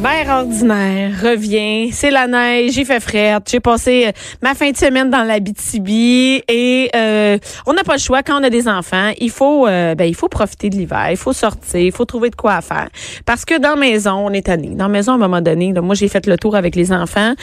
Mère 0.00 0.28
ordinaire 0.28 1.10
revient, 1.20 1.90
c'est 1.90 2.12
la 2.12 2.28
neige, 2.28 2.74
j'ai 2.74 2.84
fait 2.84 3.00
frette, 3.00 3.50
j'ai 3.50 3.58
passé 3.58 4.06
euh, 4.06 4.12
ma 4.40 4.54
fin 4.54 4.70
de 4.70 4.76
semaine 4.76 5.10
dans 5.10 5.24
la 5.24 5.38
et 5.38 6.90
euh, 6.94 7.38
on 7.66 7.72
n'a 7.72 7.82
pas 7.82 7.94
le 7.94 7.98
choix. 7.98 8.22
Quand 8.22 8.40
on 8.40 8.44
a 8.44 8.50
des 8.50 8.68
enfants, 8.68 9.10
il 9.18 9.30
faut 9.30 9.66
euh, 9.66 9.96
ben 9.96 10.04
il 10.04 10.14
faut 10.14 10.28
profiter 10.28 10.70
de 10.70 10.76
l'hiver, 10.76 11.08
il 11.10 11.16
faut 11.16 11.32
sortir, 11.32 11.80
il 11.80 11.90
faut 11.90 12.04
trouver 12.04 12.30
de 12.30 12.36
quoi 12.36 12.60
faire. 12.60 12.88
Parce 13.26 13.44
que 13.44 13.58
dans 13.58 13.76
maison, 13.76 14.12
on 14.12 14.30
est 14.30 14.46
tanné. 14.46 14.68
Dans 14.68 14.88
maison 14.88 15.12
à 15.12 15.14
un 15.16 15.18
moment 15.18 15.40
donné, 15.40 15.72
là, 15.72 15.80
moi 15.80 15.96
j'ai 15.96 16.06
fait 16.08 16.26
le 16.26 16.38
tour 16.38 16.54
avec 16.54 16.76
les 16.76 16.92
enfants. 16.92 17.34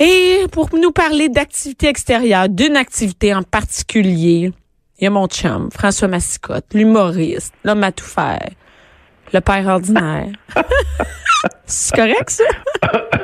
Et 0.00 0.46
pour 0.50 0.70
nous 0.74 0.90
parler 0.90 1.28
d'activités 1.28 1.86
extérieures, 1.86 2.48
d'une 2.48 2.76
activité 2.76 3.32
en 3.32 3.44
particulier, 3.44 4.50
il 4.98 5.04
y 5.04 5.06
a 5.06 5.10
mon 5.10 5.28
chum, 5.28 5.68
François 5.72 6.08
Massicotte, 6.08 6.66
l'humoriste, 6.74 7.54
l'homme 7.62 7.84
à 7.84 7.92
tout 7.92 8.04
faire, 8.04 8.50
le 9.32 9.40
père 9.40 9.68
ordinaire. 9.68 10.26
C'est 11.66 11.96
correct, 11.96 12.30
ça? 12.30 12.44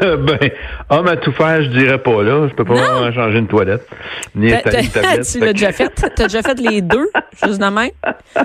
ben, 0.17 0.51
homme 0.89 1.07
à 1.09 1.17
tout 1.17 1.33
faire, 1.33 1.63
je 1.63 1.69
dirais 1.69 1.99
pas 1.99 2.23
là. 2.23 2.49
Je 2.49 2.55
peux 2.55 2.65
pas 2.65 2.75
vraiment 2.75 3.13
changer 3.13 3.39
une 3.39 3.49
toilette. 3.49 3.87
Ni 4.35 4.53
installer 4.53 4.85
une 4.85 4.91
tablette. 4.91 5.29
tu 5.31 5.41
l'as 5.41 5.53
déjà 5.53 5.73
fait? 5.73 5.91
T'as 5.95 6.25
déjà 6.25 6.43
fait 6.43 6.59
les 6.59 6.81
deux, 6.81 7.11
juste 7.45 7.61
de 7.61 7.67
même? 7.67 7.91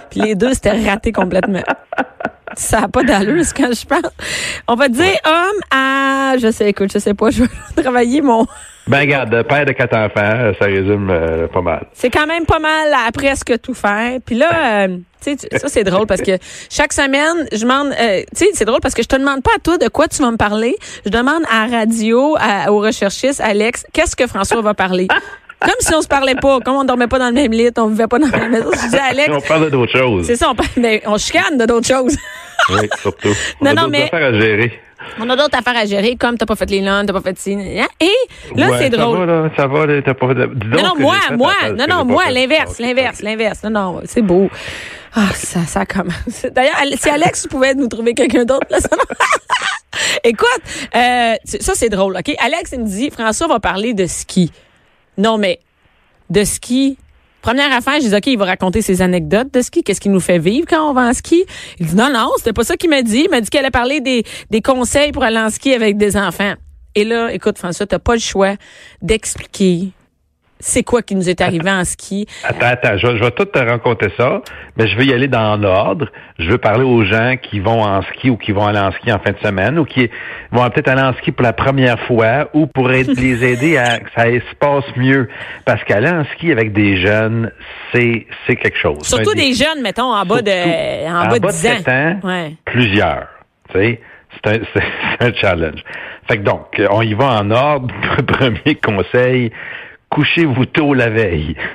Puis 0.10 0.22
les 0.22 0.36
deux, 0.36 0.54
c'était 0.54 0.72
raté 0.72 1.12
complètement. 1.12 1.64
Ça 2.56 2.82
n'a 2.82 2.88
pas 2.88 3.04
d'allure, 3.04 3.44
ce 3.44 3.54
quand 3.54 3.72
je 3.74 3.86
parle. 3.86 4.10
On 4.68 4.76
va 4.76 4.88
dire 4.88 5.16
homme 5.26 5.62
à... 5.72 6.36
Je 6.42 6.52
sais, 6.52 6.70
écoute, 6.70 6.92
je 6.94 7.00
sais 7.00 7.14
pas, 7.14 7.30
je 7.30 7.44
vais 7.44 7.50
travailler 7.84 8.22
mon... 8.22 8.46
Ben, 8.88 9.00
regarde, 9.00 9.42
père 9.48 9.66
de 9.66 9.72
quatre 9.72 9.96
enfants, 9.96 10.54
ça 10.60 10.66
résume 10.66 11.10
euh, 11.10 11.48
pas 11.48 11.62
mal. 11.62 11.88
C'est 11.94 12.12
quand 12.12 12.28
même 12.28 12.46
pas 12.46 12.60
mal 12.60 12.94
à 13.08 13.12
presque 13.12 13.60
tout 13.62 13.74
faire. 13.74 14.20
Puis 14.24 14.36
là, 14.36 14.86
euh, 14.88 14.98
tu 15.24 15.36
sais, 15.38 15.58
ça 15.58 15.68
c'est 15.70 15.84
drôle 15.84 16.06
parce 16.06 16.22
que 16.22 16.38
chaque 16.70 16.94
semaine, 16.94 17.48
je 17.52 17.62
demande, 17.62 17.88
euh, 18.00 18.22
tu 18.38 18.46
sais, 18.46 18.50
c'est 18.54 18.66
drôle 18.66 18.82
parce 18.82 18.94
que 18.94 19.02
je 19.02 19.08
te 19.08 19.16
demande 19.16 19.42
pas 19.42 19.52
à 19.56 19.60
toi 19.60 19.80
de 19.80 19.88
quoi 19.88 20.08
tu 20.08 20.22
vas 20.22 20.30
me 20.30 20.38
parler. 20.38 20.76
Je 21.04 21.10
demande 21.10 21.42
à 21.52 21.66
la 21.68 21.80
radio, 21.80 22.36
à, 22.40 22.72
au 22.72 22.80
recherchiste, 22.80 23.42
Alex, 23.42 23.86
qu'est-ce 23.92 24.16
que 24.16 24.28
François 24.28 24.62
va 24.62 24.76
parler? 24.76 25.08
Comme 25.60 25.72
si 25.80 25.96
on 25.96 26.02
se 26.04 26.08
parlait 26.08 26.36
pas, 26.36 26.60
comme 26.60 26.76
on 26.76 26.84
dormait 26.84 27.08
pas 27.08 27.18
dans 27.18 27.28
le 27.30 27.34
même 27.34 27.52
lit, 27.54 27.72
on 27.78 27.88
vivait 27.88 28.06
pas 28.08 28.20
dans 28.20 28.28
la 28.28 28.38
même 28.38 28.52
maison. 28.52 28.70
Je 28.72 28.88
dis 28.90 28.98
Alex, 28.98 29.30
On 29.34 29.42
parle 29.42 29.72
d'autres 29.72 29.98
choses. 29.98 30.28
c'est 30.28 30.36
ça, 30.36 30.50
on, 30.52 30.54
parle, 30.56 30.70
mais 30.78 31.02
on 31.08 31.18
chicane 31.18 31.58
de 31.58 31.66
d'autres 31.66 31.88
choses. 31.88 32.16
Oui, 32.70 32.88
surtout. 33.02 33.30
On 33.62 33.66
Non, 33.66 33.72
a 33.72 33.74
non, 33.74 33.88
mais- 33.88 34.10
à 34.14 34.32
gérer. 34.34 34.80
On 35.20 35.30
a 35.30 35.36
d'autres 35.36 35.58
affaires 35.58 35.78
à 35.78 35.86
gérer, 35.86 36.16
comme 36.18 36.38
t'as 36.38 36.46
pas 36.46 36.56
fait 36.56 36.70
les 36.70 36.82
lunchs, 36.82 37.06
t'as 37.08 37.14
pas 37.14 37.22
fait 37.22 37.38
ci. 37.40 37.54
hein? 37.54 37.88
Et 38.00 38.10
là, 38.56 38.70
Ouais, 38.70 38.78
c'est 38.80 38.92
ça 38.92 38.98
drôle. 38.98 39.20
va, 39.20 39.26
là, 39.26 39.50
ça 39.56 39.68
va, 39.68 39.86
t'as 40.02 40.14
pas... 40.14 40.34
Dis 40.34 40.68
Non, 40.68 40.84
non, 40.84 40.94
moi, 41.00 41.16
moi, 41.38 41.54
non, 41.78 41.86
non, 41.90 42.06
moi, 42.06 42.30
l'inverse, 42.32 42.80
l'inverse, 42.80 43.22
l'inverse. 43.22 43.64
Non, 43.64 43.70
non, 43.70 44.02
c'est 44.06 44.22
beau. 44.22 44.50
Ah, 45.14 45.30
ça, 45.34 45.62
ça 45.66 45.86
commence. 45.86 46.46
D'ailleurs, 46.52 46.76
si 47.00 47.10
Alex 47.10 47.48
pouvait 47.48 47.74
nous 47.74 47.88
trouver 47.88 48.14
quelqu'un 48.14 48.44
d'autre, 48.46 48.68
là, 48.70 48.80
ça... 48.82 48.90
Écoute, 50.26 50.62
euh, 50.96 51.36
ça, 51.46 51.72
c'est 51.74 51.88
drôle, 51.90 52.18
OK? 52.18 52.36
Alex, 52.40 52.72
il 52.74 52.82
me 52.82 52.86
dit, 52.86 53.10
François 53.10 53.48
va 53.48 53.60
parler 53.62 53.94
de 53.94 54.08
ski. 54.08 54.52
Non, 55.18 55.38
mais 55.38 55.60
de 56.30 56.44
ski. 56.44 56.98
Première 57.46 57.72
affaire, 57.74 58.02
je 58.02 58.08
dis, 58.08 58.16
OK, 58.16 58.26
il 58.26 58.40
va 58.40 58.46
raconter 58.46 58.82
ses 58.82 59.04
anecdotes 59.04 59.54
de 59.54 59.62
ski. 59.62 59.84
Qu'est-ce 59.84 60.02
qu'il 60.02 60.12
nous 60.12 60.20
fait 60.20 60.40
vivre 60.40 60.66
quand 60.68 60.90
on 60.90 60.94
va 60.94 61.02
en 61.02 61.14
ski? 61.14 61.46
Il 61.80 61.86
dit, 61.86 61.96
non, 61.96 62.10
non, 62.12 62.32
c'était 62.38 62.54
pas 62.54 62.64
ça 62.64 62.76
qu'il 62.76 62.90
m'a 62.90 63.04
dit. 63.04 63.26
Il 63.26 63.30
m'a 63.30 63.40
dit 63.40 63.52
qu'elle 63.52 63.60
allait 63.60 63.70
parler 63.70 64.02
des, 64.02 64.24
des 64.50 64.64
conseils 64.64 65.12
pour 65.12 65.22
aller 65.22 65.38
en 65.38 65.52
ski 65.52 65.76
avec 65.76 65.96
des 65.96 66.18
enfants. 66.18 66.56
Et 66.96 67.04
là, 67.04 67.32
écoute, 67.32 67.60
François, 67.60 67.86
t'as 67.86 68.00
pas 68.00 68.16
le 68.16 68.20
choix 68.20 68.56
d'expliquer 69.04 69.92
c'est 70.60 70.84
quoi 70.84 71.02
qui 71.02 71.16
nous 71.16 71.30
est 71.30 71.42
arrivé 71.42 71.70
en 71.70 71.84
ski? 71.84 72.28
Attends, 72.44 72.66
attends, 72.68 72.98
je, 72.98 73.08
vais- 73.08 73.18
je 73.18 73.24
vais 73.24 73.32
tout 73.32 73.46
te 73.46 73.60
raconter 73.60 74.08
ça, 74.18 74.42
mais 74.78 74.88
je 74.88 74.96
veux 74.98 75.04
y 75.06 75.14
aller 75.14 75.28
dans 75.28 75.58
l'ordre. 75.58 76.08
Je 76.40 76.50
veux 76.50 76.58
parler 76.58 76.84
aux 76.84 77.04
gens 77.04 77.36
qui 77.42 77.60
vont 77.60 77.82
en 77.84 78.02
ski 78.04 78.30
ou 78.30 78.38
qui 78.38 78.52
vont 78.52 78.66
aller 78.66 78.80
en 78.80 78.92
ski 78.94 79.12
en 79.12 79.20
fin 79.20 79.32
de 79.32 79.38
semaine 79.40 79.78
ou 79.80 79.86
qui 79.86 80.10
vont 80.52 80.68
peut-être 80.70 80.88
aller 80.90 81.02
en 81.02 81.14
ski 81.14 81.32
pour 81.32 81.44
la 81.44 81.54
première 81.54 82.00
fois 82.08 82.50
ou 82.54 82.68
pour 82.68 82.88
les 82.90 83.44
aider 83.46 83.78
à 83.78 84.00
que 84.00 84.10
ça 84.16 84.24
se 84.26 84.56
passe 84.60 84.86
mieux. 84.96 85.30
Parce 85.66 85.84
qu'aller 85.84 86.10
en 86.10 86.24
ski 86.36 86.52
avec 86.52 86.74
des 86.74 86.98
jeunes, 86.98 87.52
c'est 87.94 88.26
c'est 88.48 88.56
quelque 88.56 88.78
chose. 88.78 89.00
Surtout 89.04 89.34
des 89.34 89.54
jeunes, 89.54 89.82
mettons, 89.82 90.14
en 90.14 90.26
bas 90.26 90.42
de, 90.42 91.08
en 91.10 91.28
bas 91.28 91.40
de 91.40 91.48
10 91.48 91.54
7 91.54 91.88
ans, 91.90 92.20
Ouais. 92.24 92.54
plusieurs. 92.66 93.28
Tu 93.74 93.80
sais, 93.80 94.02
c'est 94.44 94.52
un, 94.52 94.60
c'est 95.20 95.26
un 95.28 95.34
challenge. 95.34 95.84
Fait 96.28 96.38
que 96.38 96.44
donc, 96.44 96.82
on 96.90 97.02
y 97.02 97.14
va 97.14 97.40
en 97.42 97.52
ordre. 97.52 97.94
Premier 98.28 98.76
conseil, 98.76 99.52
couchez-vous 100.10 100.66
tôt 100.68 100.94
la 100.94 101.10
veille. 101.10 101.56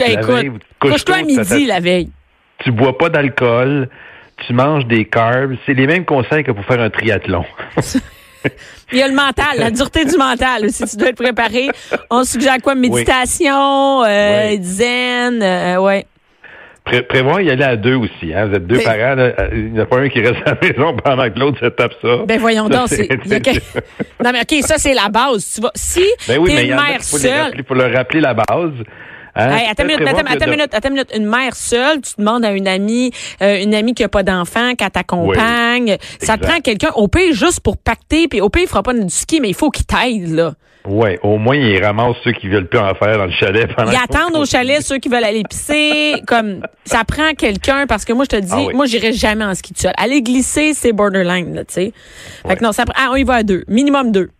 La 0.00 0.08
Écoute, 0.10 0.26
veille, 0.34 0.50
couche-toi 0.80 1.16
à 1.16 1.22
midi 1.22 1.66
la 1.66 1.80
veille. 1.80 2.10
tu 2.60 2.70
bois 2.72 2.96
pas 2.96 3.08
d'alcool, 3.10 3.88
tu 4.46 4.52
manges 4.52 4.86
des 4.86 5.04
carbs. 5.04 5.56
C'est 5.66 5.74
les 5.74 5.86
mêmes 5.86 6.04
conseils 6.04 6.44
que 6.44 6.50
pour 6.52 6.64
faire 6.64 6.80
un 6.80 6.88
triathlon. 6.90 7.44
Il 8.92 8.98
y 8.98 9.02
a 9.02 9.08
le 9.08 9.14
mental, 9.14 9.58
la 9.58 9.70
dureté 9.70 10.04
du 10.04 10.16
mental 10.16 10.66
aussi. 10.66 10.84
Tu 10.86 10.96
dois 10.96 11.08
être 11.08 11.16
préparé. 11.22 11.68
On 12.10 12.22
suggère 12.24 12.58
quoi? 12.62 12.74
Méditation, 12.74 14.04
euh, 14.04 14.50
Oui. 14.50 14.58
zen, 14.62 15.42
euh, 15.42 15.76
ouais. 15.78 16.06
Pré- 16.86 17.02
prévoir 17.02 17.40
y 17.40 17.50
aller 17.50 17.64
à 17.64 17.76
deux 17.76 17.96
aussi. 17.96 18.32
Hein? 18.32 18.46
Vous 18.46 18.54
êtes 18.54 18.66
deux 18.66 18.76
Mais- 18.76 18.84
parents. 18.84 19.14
là. 19.16 19.32
Euh, 19.38 19.48
Il 19.52 19.72
n'y 19.72 19.80
en 19.80 19.82
a 19.82 19.86
pas 19.86 19.98
un 19.98 20.08
qui 20.08 20.20
reste 20.20 20.40
à 20.46 20.52
la 20.52 20.58
maison 20.68 20.96
pendant 20.96 21.28
que 21.30 21.38
l'autre 21.38 21.58
se 21.60 21.66
tape 21.66 21.92
ça. 22.00 22.18
Ben 22.26 22.38
voyons 22.38 22.68
Ça, 22.70 22.78
donc, 22.86 22.90
il 22.96 23.60
Non 24.24 24.30
mais 24.32 24.40
ok, 24.40 24.62
ça 24.64 24.78
c'est 24.78 24.94
la 24.94 25.08
base. 25.08 25.52
Tu 25.54 25.60
vas, 25.60 25.72
si 25.74 26.04
Ben 26.28 26.38
oui, 26.38 26.54
t'es 26.54 26.64
il 26.64 26.70
une 26.70 26.76
mère 26.76 27.02
seule, 27.02 27.40
rappeler, 27.42 27.64
faut 27.66 27.74
leur 27.74 27.92
rappeler 27.92 28.20
la 28.20 28.34
base. 28.34 28.70
Hein? 29.36 29.50
Hey, 29.56 29.66
attends 29.70 29.84
minute, 29.84 30.00
attends, 30.06 30.18
attends 30.26 30.44
de- 30.46 30.50
minute, 30.50 30.74
attends 30.74 30.88
une 30.88 30.94
minute. 30.94 31.10
Une 31.14 31.26
mère 31.26 31.54
seule, 31.54 32.00
tu 32.00 32.12
demandes 32.18 32.44
à 32.44 32.52
une 32.52 32.66
amie, 32.66 33.10
euh, 33.42 33.62
une 33.62 33.74
amie 33.74 33.94
qui 33.94 34.02
a 34.02 34.08
pas 34.08 34.22
d'enfant, 34.22 34.74
qu'elle 34.74 34.90
t'accompagne. 34.90 35.96
Ça 36.20 36.36
te 36.38 36.46
prend 36.46 36.58
quelqu'un, 36.60 36.90
au 36.96 37.08
pire, 37.08 37.32
juste 37.34 37.60
pour 37.60 37.76
pacter, 37.76 38.28
puis 38.28 38.40
au 38.40 38.48
pire, 38.48 38.62
il 38.64 38.68
fera 38.68 38.82
pas 38.82 38.94
du 38.94 39.08
ski, 39.08 39.40
mais 39.40 39.48
il 39.48 39.54
faut 39.54 39.70
qu'il 39.70 39.84
t'aide, 39.86 40.30
là. 40.34 40.54
Ouais, 40.88 41.18
au 41.24 41.36
moins, 41.36 41.56
ils 41.56 41.82
ramassent 41.84 42.14
ceux 42.22 42.30
qui 42.30 42.46
veulent 42.48 42.68
plus 42.68 42.78
en 42.78 42.94
faire 42.94 43.18
dans 43.18 43.24
le 43.26 43.32
chalet. 43.32 43.68
Pendant 43.74 43.90
Ils 43.90 43.96
attendent 43.96 44.36
au 44.36 44.46
chalet 44.46 44.80
ceux 44.80 44.98
qui 44.98 45.08
veulent 45.08 45.24
aller 45.24 45.42
pisser. 45.42 46.14
Comme 46.28 46.62
ça 46.84 47.02
prend 47.02 47.32
quelqu'un 47.36 47.86
parce 47.88 48.04
que 48.04 48.12
moi 48.12 48.24
je 48.30 48.36
te 48.36 48.40
dis, 48.40 48.52
Ah 48.52 48.62
oui. 48.68 48.72
moi 48.72 48.86
j'irai 48.86 49.12
jamais 49.12 49.44
en 49.44 49.52
ski 49.56 49.74
tout 49.74 49.80
seul. 49.80 49.92
Aller 49.96 50.22
glisser, 50.22 50.74
c'est 50.74 50.92
borderline, 50.92 51.56
là, 51.56 51.64
tu 51.64 51.74
sais. 51.74 51.92
Fait 52.46 52.54
que 52.54 52.62
non, 52.62 52.70
ça 52.70 52.84
prend. 52.84 52.94
Ah, 52.96 53.08
on 53.10 53.16
y 53.16 53.24
va 53.24 53.34
à 53.34 53.42
deux, 53.42 53.64
minimum 53.66 54.12
deux. 54.12 54.30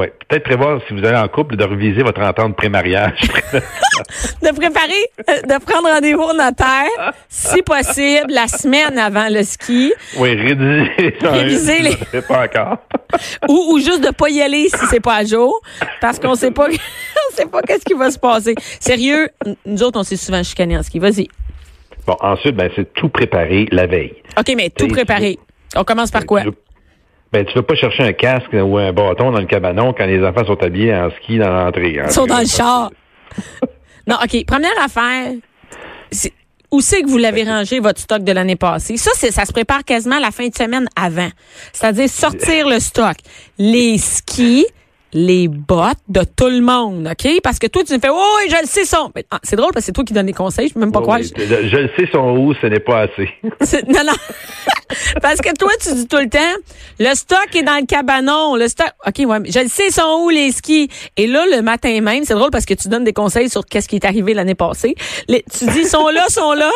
Ouais, 0.00 0.12
peut-être 0.28 0.44
prévoir 0.44 0.80
si 0.88 0.94
vous 0.94 1.04
allez 1.04 1.18
en 1.18 1.28
couple 1.28 1.56
de 1.56 1.64
reviser 1.64 2.02
votre 2.02 2.22
entente 2.22 2.56
pré-mariage. 2.56 3.20
De 4.42 4.48
préparer, 4.54 5.10
euh, 5.28 5.42
de 5.42 5.62
prendre 5.64 5.88
rendez-vous 5.92 6.22
au 6.22 6.32
notaire, 6.32 7.12
si 7.28 7.60
possible, 7.62 8.32
la 8.32 8.48
semaine 8.48 8.96
avant 8.98 9.28
le 9.30 9.42
ski, 9.42 9.92
oui, 10.16 10.34
réviser. 10.34 11.14
ça, 11.20 11.30
Réviser 11.32 11.76
je 11.78 11.82
les- 11.82 11.90
le 11.90 11.96
ferai 11.96 12.22
pas 12.22 12.44
encore. 12.44 12.78
ou, 13.48 13.72
ou 13.74 13.78
juste 13.78 14.00
de 14.02 14.10
pas 14.10 14.30
y 14.30 14.40
aller 14.40 14.68
si 14.68 14.86
c'est 14.88 15.00
pas 15.00 15.16
à 15.16 15.24
jour, 15.24 15.60
parce 16.00 16.18
qu'on 16.18 16.34
sait 16.34 16.50
pas, 16.50 16.68
on 16.68 17.36
sait 17.36 17.46
pas 17.46 17.60
qu'est-ce 17.62 17.84
qui 17.84 17.92
va 17.94 18.10
se 18.10 18.18
passer. 18.18 18.54
Sérieux, 18.78 19.28
nous 19.66 19.82
autres 19.82 20.00
on 20.00 20.04
s'est 20.04 20.16
souvent 20.16 20.42
chicanés 20.42 20.78
en 20.78 20.82
ski. 20.82 20.98
Vas-y. 20.98 21.28
Bon, 22.06 22.16
ensuite, 22.20 22.56
ben, 22.56 22.70
c'est 22.74 22.90
tout 22.94 23.10
préparer 23.10 23.68
la 23.70 23.86
veille. 23.86 24.14
Ok, 24.38 24.52
mais 24.56 24.70
tout 24.70 24.88
préparé. 24.88 25.38
On 25.76 25.84
commence 25.84 26.10
par 26.10 26.24
quoi? 26.24 26.42
Ben, 27.32 27.44
tu 27.46 27.54
veux 27.54 27.62
pas 27.62 27.76
chercher 27.76 28.02
un 28.02 28.12
casque 28.12 28.52
ou 28.52 28.76
un 28.78 28.92
bâton 28.92 29.30
dans 29.30 29.38
le 29.38 29.46
cabanon 29.46 29.94
quand 29.96 30.06
les 30.06 30.22
enfants 30.24 30.44
sont 30.44 30.60
habillés 30.62 30.94
en 30.94 31.10
ski 31.10 31.38
dans 31.38 31.48
l'entrée. 31.50 32.00
hein. 32.00 32.06
Ils 32.08 32.12
sont 32.12 32.26
dans 32.26 32.40
le 32.40 32.46
char. 32.46 32.90
Non, 34.06 34.16
OK. 34.22 34.44
Première 34.46 34.82
affaire, 34.82 35.32
où 36.72 36.80
c'est 36.80 37.02
que 37.02 37.08
vous 37.08 37.18
l'avez 37.18 37.44
rangé, 37.44 37.78
votre 37.78 38.00
stock 38.00 38.24
de 38.24 38.32
l'année 38.32 38.56
passée? 38.56 38.96
Ça, 38.96 39.10
c'est, 39.14 39.30
ça 39.30 39.44
se 39.44 39.52
prépare 39.52 39.84
quasiment 39.84 40.18
la 40.18 40.30
fin 40.32 40.48
de 40.48 40.54
semaine 40.54 40.88
avant. 40.96 41.28
C'est-à-dire 41.72 42.08
sortir 42.08 42.68
le 42.68 42.80
stock. 42.80 43.16
Les 43.58 43.98
skis, 43.98 44.66
les 45.12 45.48
bottes 45.48 45.98
de 46.08 46.22
tout 46.24 46.46
le 46.48 46.60
monde, 46.60 47.08
OK? 47.10 47.40
Parce 47.42 47.58
que 47.58 47.66
toi, 47.66 47.82
tu 47.84 47.92
me 47.94 47.98
fais, 47.98 48.08
oh, 48.10 48.36
oui, 48.38 48.50
je 48.50 48.60
le 48.60 48.66
sais, 48.66 48.84
son. 48.84 49.10
Ah, 49.30 49.38
c'est 49.42 49.56
drôle 49.56 49.72
parce 49.72 49.82
que 49.82 49.86
c'est 49.86 49.92
toi 49.92 50.04
qui 50.04 50.12
donnes 50.12 50.26
les 50.26 50.32
conseils. 50.32 50.68
Je 50.68 50.74
peux 50.74 50.80
même 50.80 50.92
pas 50.92 51.00
oui. 51.00 51.24
Je, 51.36 51.44
je 51.68 51.76
le 51.76 51.90
sais, 51.96 52.08
son 52.12 52.36
où, 52.36 52.54
ce 52.54 52.66
n'est 52.66 52.80
pas 52.80 53.00
assez. 53.02 53.28
Non, 53.88 54.04
non. 54.06 54.12
Parce 55.22 55.36
que 55.40 55.54
toi, 55.56 55.70
tu 55.80 55.94
dis 55.94 56.08
tout 56.08 56.16
le 56.16 56.28
temps, 56.28 56.38
le 56.98 57.14
stock 57.14 57.46
est 57.54 57.62
dans 57.62 57.76
le 57.78 57.86
cabanon. 57.86 58.56
Le 58.56 58.66
stock. 58.66 58.88
OK, 59.06 59.18
ouais, 59.24 59.38
mais 59.38 59.50
je 59.50 59.60
le 59.60 59.68
sais, 59.68 59.90
sont 59.90 60.22
où 60.24 60.30
les 60.30 60.50
skis? 60.50 60.88
Et 61.16 61.28
là, 61.28 61.44
le 61.46 61.62
matin 61.62 62.00
même, 62.00 62.24
c'est 62.24 62.34
drôle 62.34 62.50
parce 62.50 62.64
que 62.64 62.74
tu 62.74 62.88
donnes 62.88 63.04
des 63.04 63.12
conseils 63.12 63.48
sur 63.48 63.64
qu'est-ce 63.64 63.88
qui 63.88 63.96
est 63.96 64.04
arrivé 64.04 64.34
l'année 64.34 64.56
passée. 64.56 64.96
Les- 65.28 65.44
tu 65.56 65.64
dis, 65.66 65.84
sont 65.84 66.08
là, 66.08 66.24
sont 66.28 66.54
là. 66.54 66.70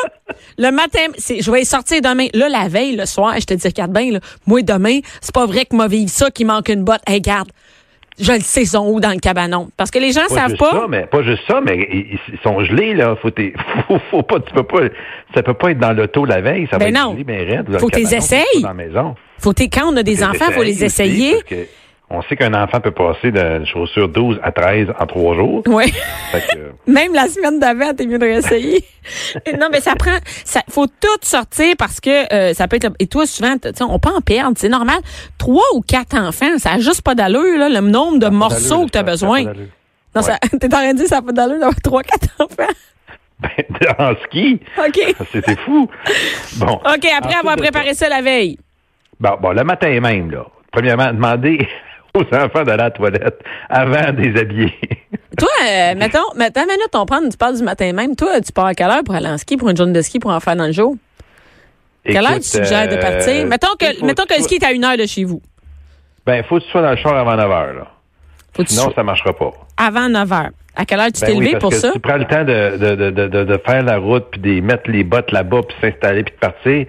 Le 0.58 0.70
matin, 0.70 1.00
c'est, 1.19 1.40
je 1.42 1.50
vais 1.50 1.62
y 1.62 1.64
sortir 1.64 2.00
demain. 2.02 2.28
Là, 2.34 2.48
la 2.48 2.69
veille, 2.69 2.94
le 2.94 3.04
soir, 3.06 3.34
je 3.40 3.46
te 3.46 3.54
dis, 3.54 3.66
regarde 3.66 3.92
bien, 3.92 4.12
là, 4.12 4.20
moi, 4.46 4.62
demain, 4.62 5.00
c'est 5.20 5.34
pas 5.34 5.46
vrai 5.46 5.64
que 5.64 5.75
m'a 5.75 5.88
vive 5.88 6.08
ça, 6.08 6.30
qu'il 6.30 6.46
manque 6.46 6.69
une 6.69 6.84
botte. 6.84 7.02
Hey, 7.08 7.16
regarde. 7.16 7.48
Je 8.20 8.31
le 8.32 8.40
sais, 8.40 8.62
ils 8.62 8.66
sont 8.66 8.87
où 8.88 9.00
dans 9.00 9.11
le 9.11 9.19
cabanon? 9.19 9.69
Parce 9.76 9.90
que 9.90 9.99
les 9.99 10.12
gens 10.12 10.20
Pas 10.28 10.34
savent 10.34 10.49
juste 10.50 10.61
pas. 10.61 10.70
ça, 10.70 10.87
mais 10.88 11.06
pas 11.06 11.22
juste 11.22 11.43
ça, 11.49 11.61
mais 11.61 11.88
ils, 11.90 12.19
ils 12.32 12.38
sont 12.44 12.62
gelés, 12.64 12.94
là. 12.94 13.16
Faut, 13.20 13.31
t'es- 13.31 13.52
faut, 13.88 13.99
faut 14.11 14.22
pas, 14.22 14.38
tu 14.40 14.52
peux 14.55 14.62
pas, 14.62 14.82
ça 15.34 15.43
peut 15.43 15.55
pas 15.55 15.72
être 15.72 15.78
dans 15.81 15.93
l'auto 15.93 16.25
la 16.25 16.40
veille, 16.40 16.69
ça 16.70 16.78
Ben 16.78 16.93
va 16.94 17.00
non. 17.00 17.11
être 17.11 17.14
gelé, 17.14 17.25
ben 17.25 17.49
raide, 17.49 17.78
Faut 17.81 17.88
que 17.88 17.96
t'es 17.96 18.14
essayes. 18.16 18.44
Faut 19.40 19.52
t'es- 19.52 19.69
quand 19.69 19.93
on 19.93 19.96
a 19.96 20.02
des 20.05 20.22
enfants, 20.22 20.50
faut 20.52 20.62
les 20.62 20.84
essayer. 20.84 21.37
On 22.10 22.20
sait 22.22 22.36
qu'un 22.36 22.52
enfant 22.52 22.80
peut 22.80 22.90
passer 22.90 23.30
de 23.32 23.64
chaussure 23.64 24.08
12 24.08 24.38
à 24.42 24.52
13 24.52 24.88
en 24.98 25.06
trois 25.06 25.34
jours. 25.34 25.62
Oui. 25.66 25.92
Même 26.86 27.14
la 27.14 27.28
semaine 27.28 27.58
d'avant, 27.58 27.94
t'es 27.94 28.06
mieux 28.06 28.18
de 28.18 28.24
réessayer. 28.24 28.84
non, 29.58 29.68
mais 29.72 29.80
ça 29.80 29.94
prend, 29.94 30.18
ça 30.44 30.60
faut 30.68 30.86
tout 30.86 31.18
sortir 31.22 31.74
parce 31.78 32.00
que 32.00 32.32
euh, 32.32 32.52
ça 32.52 32.68
peut 32.68 32.76
être. 32.76 32.92
Et 32.98 33.06
toi, 33.06 33.26
souvent, 33.26 33.54
on 33.88 33.98
peut 33.98 34.10
en 34.10 34.20
perdre, 34.20 34.52
c'est 34.56 34.68
normal. 34.68 34.98
Trois 35.38 35.64
ou 35.74 35.80
quatre 35.80 36.16
enfants, 36.16 36.58
ça 36.58 36.74
n'a 36.74 36.78
juste 36.78 37.02
pas 37.02 37.14
d'allure 37.14 37.58
là, 37.58 37.68
le 37.70 37.80
nombre 37.80 38.18
de 38.18 38.28
morceaux 38.28 38.84
que 38.84 38.90
tu 38.90 38.98
as 38.98 39.02
besoin. 39.02 39.44
Non, 40.14 40.22
ça, 40.22 40.38
t'es 40.60 40.66
en 40.66 40.78
train 40.78 40.92
de 40.92 40.98
dire 40.98 41.06
ça 41.06 41.16
n'a 41.16 41.22
pas 41.22 41.32
d'allure 41.32 41.58
d'avoir 41.58 41.80
trois, 41.82 42.02
quatre 42.02 42.28
enfants? 42.38 42.72
Ben, 43.40 43.50
en 43.98 44.14
ski. 44.24 44.60
OK. 44.78 45.16
C'était 45.32 45.56
fou. 45.56 45.88
Bon. 46.56 46.74
OK, 46.74 47.06
après 47.18 47.34
avoir 47.34 47.56
préparé 47.56 47.94
ça. 47.94 48.08
la 48.08 48.22
veille. 48.22 48.58
Bon, 49.18 49.36
bon, 49.40 49.52
le 49.52 49.64
matin 49.64 50.00
même, 50.00 50.30
là. 50.30 50.46
Premièrement, 50.70 51.12
demander 51.12 51.66
aux 52.19 52.34
enfants 52.34 52.62
d'aller 52.62 52.82
à 52.82 52.84
la 52.84 52.90
toilette 52.90 53.40
avant 53.69 54.12
de 54.12 54.22
les 54.22 54.40
habiller. 54.40 54.72
Toi, 55.38 55.49
euh, 55.69 55.94
mettons, 55.96 56.19
mettons, 56.37 56.61
minute, 56.61 56.90
on 56.94 57.06
prend, 57.06 57.20
tu 57.28 57.37
parles 57.37 57.56
du 57.56 57.62
matin 57.64 57.93
même. 57.93 58.14
Toi, 58.14 58.40
tu 58.40 58.52
pars 58.52 58.66
à 58.66 58.75
quelle 58.75 58.90
heure 58.90 59.02
pour 59.05 59.14
aller 59.14 59.28
en 59.28 59.38
ski, 59.38 59.56
pour 59.56 59.69
une 59.69 59.76
journée 59.76 59.93
de 59.93 60.02
ski, 60.02 60.20
pour 60.20 60.31
en 60.31 60.40
faire 60.40 60.56
dans 60.56 60.66
le 60.66 60.72
jour? 60.72 60.96
quelle 62.05 62.25
heure 62.25 62.34
tu 62.34 62.43
suggères 62.43 62.88
de 62.88 62.96
partir? 62.96 63.44
Euh, 63.44 63.46
mettons 63.46 63.75
que, 63.78 64.05
mettons 64.05 64.25
que 64.26 64.37
le 64.37 64.43
ski 64.43 64.56
est 64.56 64.64
à 64.64 64.72
une 64.72 64.84
heure 64.84 64.96
de 64.96 65.06
chez 65.06 65.25
vous. 65.25 65.40
Ben, 66.26 66.37
il 66.37 66.44
faut 66.44 66.58
que 66.58 66.64
tu 66.64 66.70
sois 66.70 66.82
dans 66.82 66.90
le 66.90 66.96
char 66.96 67.16
avant 67.16 67.34
9 67.34 67.50
heures, 67.50 67.75
là. 67.75 67.87
Sinon, 68.66 68.93
ça 68.94 69.00
ne 69.00 69.06
marchera 69.06 69.32
pas. 69.32 69.52
Avant 69.76 70.08
9 70.08 70.32
heures. 70.32 70.50
À 70.76 70.84
quelle 70.84 71.00
heure 71.00 71.12
tu 71.12 71.20
ben 71.20 71.26
t'es 71.26 71.34
levé 71.34 71.58
pour 71.58 71.70
que 71.70 71.76
ça? 71.76 71.93
Tu 71.93 72.00
prends 72.00 72.16
le 72.16 72.25
temps 72.25 72.44
de, 72.44 72.76
de, 72.94 73.11
de, 73.11 73.44
de, 73.44 73.61
faire 73.64 73.82
la 73.82 73.99
route, 73.99 74.26
puis 74.31 74.40
de 74.40 74.61
mettre 74.61 74.90
les 74.90 75.02
bottes 75.02 75.32
là-bas, 75.32 75.62
puis 75.62 75.76
s'installer, 75.81 76.25
puis 76.25 76.34
de 76.34 76.38
partir 76.38 76.87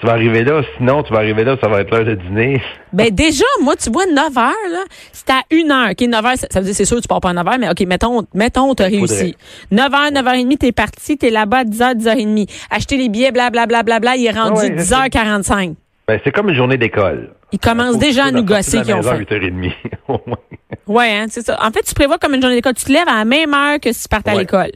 tu 0.00 0.06
vas 0.06 0.12
arriver 0.12 0.44
là, 0.44 0.62
sinon 0.76 1.02
tu 1.02 1.12
vas 1.12 1.20
arriver 1.20 1.44
là, 1.44 1.56
ça 1.60 1.68
va 1.68 1.80
être 1.80 1.90
l'heure 1.90 2.04
de 2.04 2.14
dîner. 2.14 2.62
Ben 2.92 3.10
déjà, 3.10 3.44
moi, 3.62 3.76
tu 3.76 3.90
vois, 3.90 4.06
9 4.06 4.36
heures, 4.36 4.70
là, 4.70 4.84
c'est 5.12 5.30
à 5.30 5.42
1 5.50 5.70
heure. 5.70 5.90
OK, 5.92 6.00
9 6.00 6.26
heures, 6.26 6.36
ça 6.36 6.60
veut 6.60 6.66
dire, 6.66 6.74
c'est 6.74 6.84
sûr, 6.84 7.00
tu 7.00 7.08
pars 7.08 7.20
pas 7.20 7.30
à 7.30 7.32
9 7.32 7.46
heures, 7.48 7.58
mais 7.58 7.70
OK, 7.70 7.80
mettons, 7.86 8.26
mettons, 8.34 8.74
t'as 8.74 8.86
réussi. 8.86 9.36
9 9.70 9.94
heures, 9.94 10.12
9 10.12 10.24
h 10.24 10.42
30, 10.42 10.58
t'es 10.58 10.72
parti, 10.72 11.16
t'es 11.16 11.30
là-bas 11.30 11.58
à 11.58 11.64
10 11.64 11.80
h 11.80 11.94
10 11.94 12.06
h 12.06 12.36
30. 12.36 12.48
Acheter 12.70 12.96
les 12.96 13.08
billets, 13.08 13.32
blablabla, 13.32 13.82
bla, 13.82 13.98
bla, 13.98 14.00
bla, 14.00 14.16
il 14.16 14.26
est 14.26 14.30
rendu 14.30 14.70
10 14.70 14.92
h 14.92 15.10
45. 15.10 15.74
Ben, 16.08 16.20
c'est 16.22 16.30
comme 16.30 16.50
une 16.50 16.54
journée 16.54 16.76
d'école. 16.76 17.32
Ils 17.52 17.58
commencent 17.58 17.98
déjà 17.98 18.26
à 18.26 18.30
nous 18.30 18.44
gosser 18.44 18.82
qui 18.82 18.92
ont 18.92 19.02
fait. 19.02 19.18
8h30, 19.18 19.72
au 20.08 20.20
moins. 20.26 20.38
Ouais, 20.86 21.12
hein, 21.12 21.26
c'est 21.28 21.44
ça. 21.44 21.58
En 21.60 21.70
fait, 21.70 21.82
tu 21.82 21.94
prévois 21.94 22.18
comme 22.18 22.34
une 22.34 22.40
journée 22.40 22.56
d'école. 22.56 22.74
Tu 22.74 22.84
te 22.84 22.92
lèves 22.92 23.08
à 23.08 23.18
la 23.18 23.24
même 23.24 23.52
heure 23.54 23.80
que 23.80 23.92
si 23.92 24.02
tu 24.02 24.08
partais 24.08 24.30
à 24.30 24.34
l'école. 24.34 24.72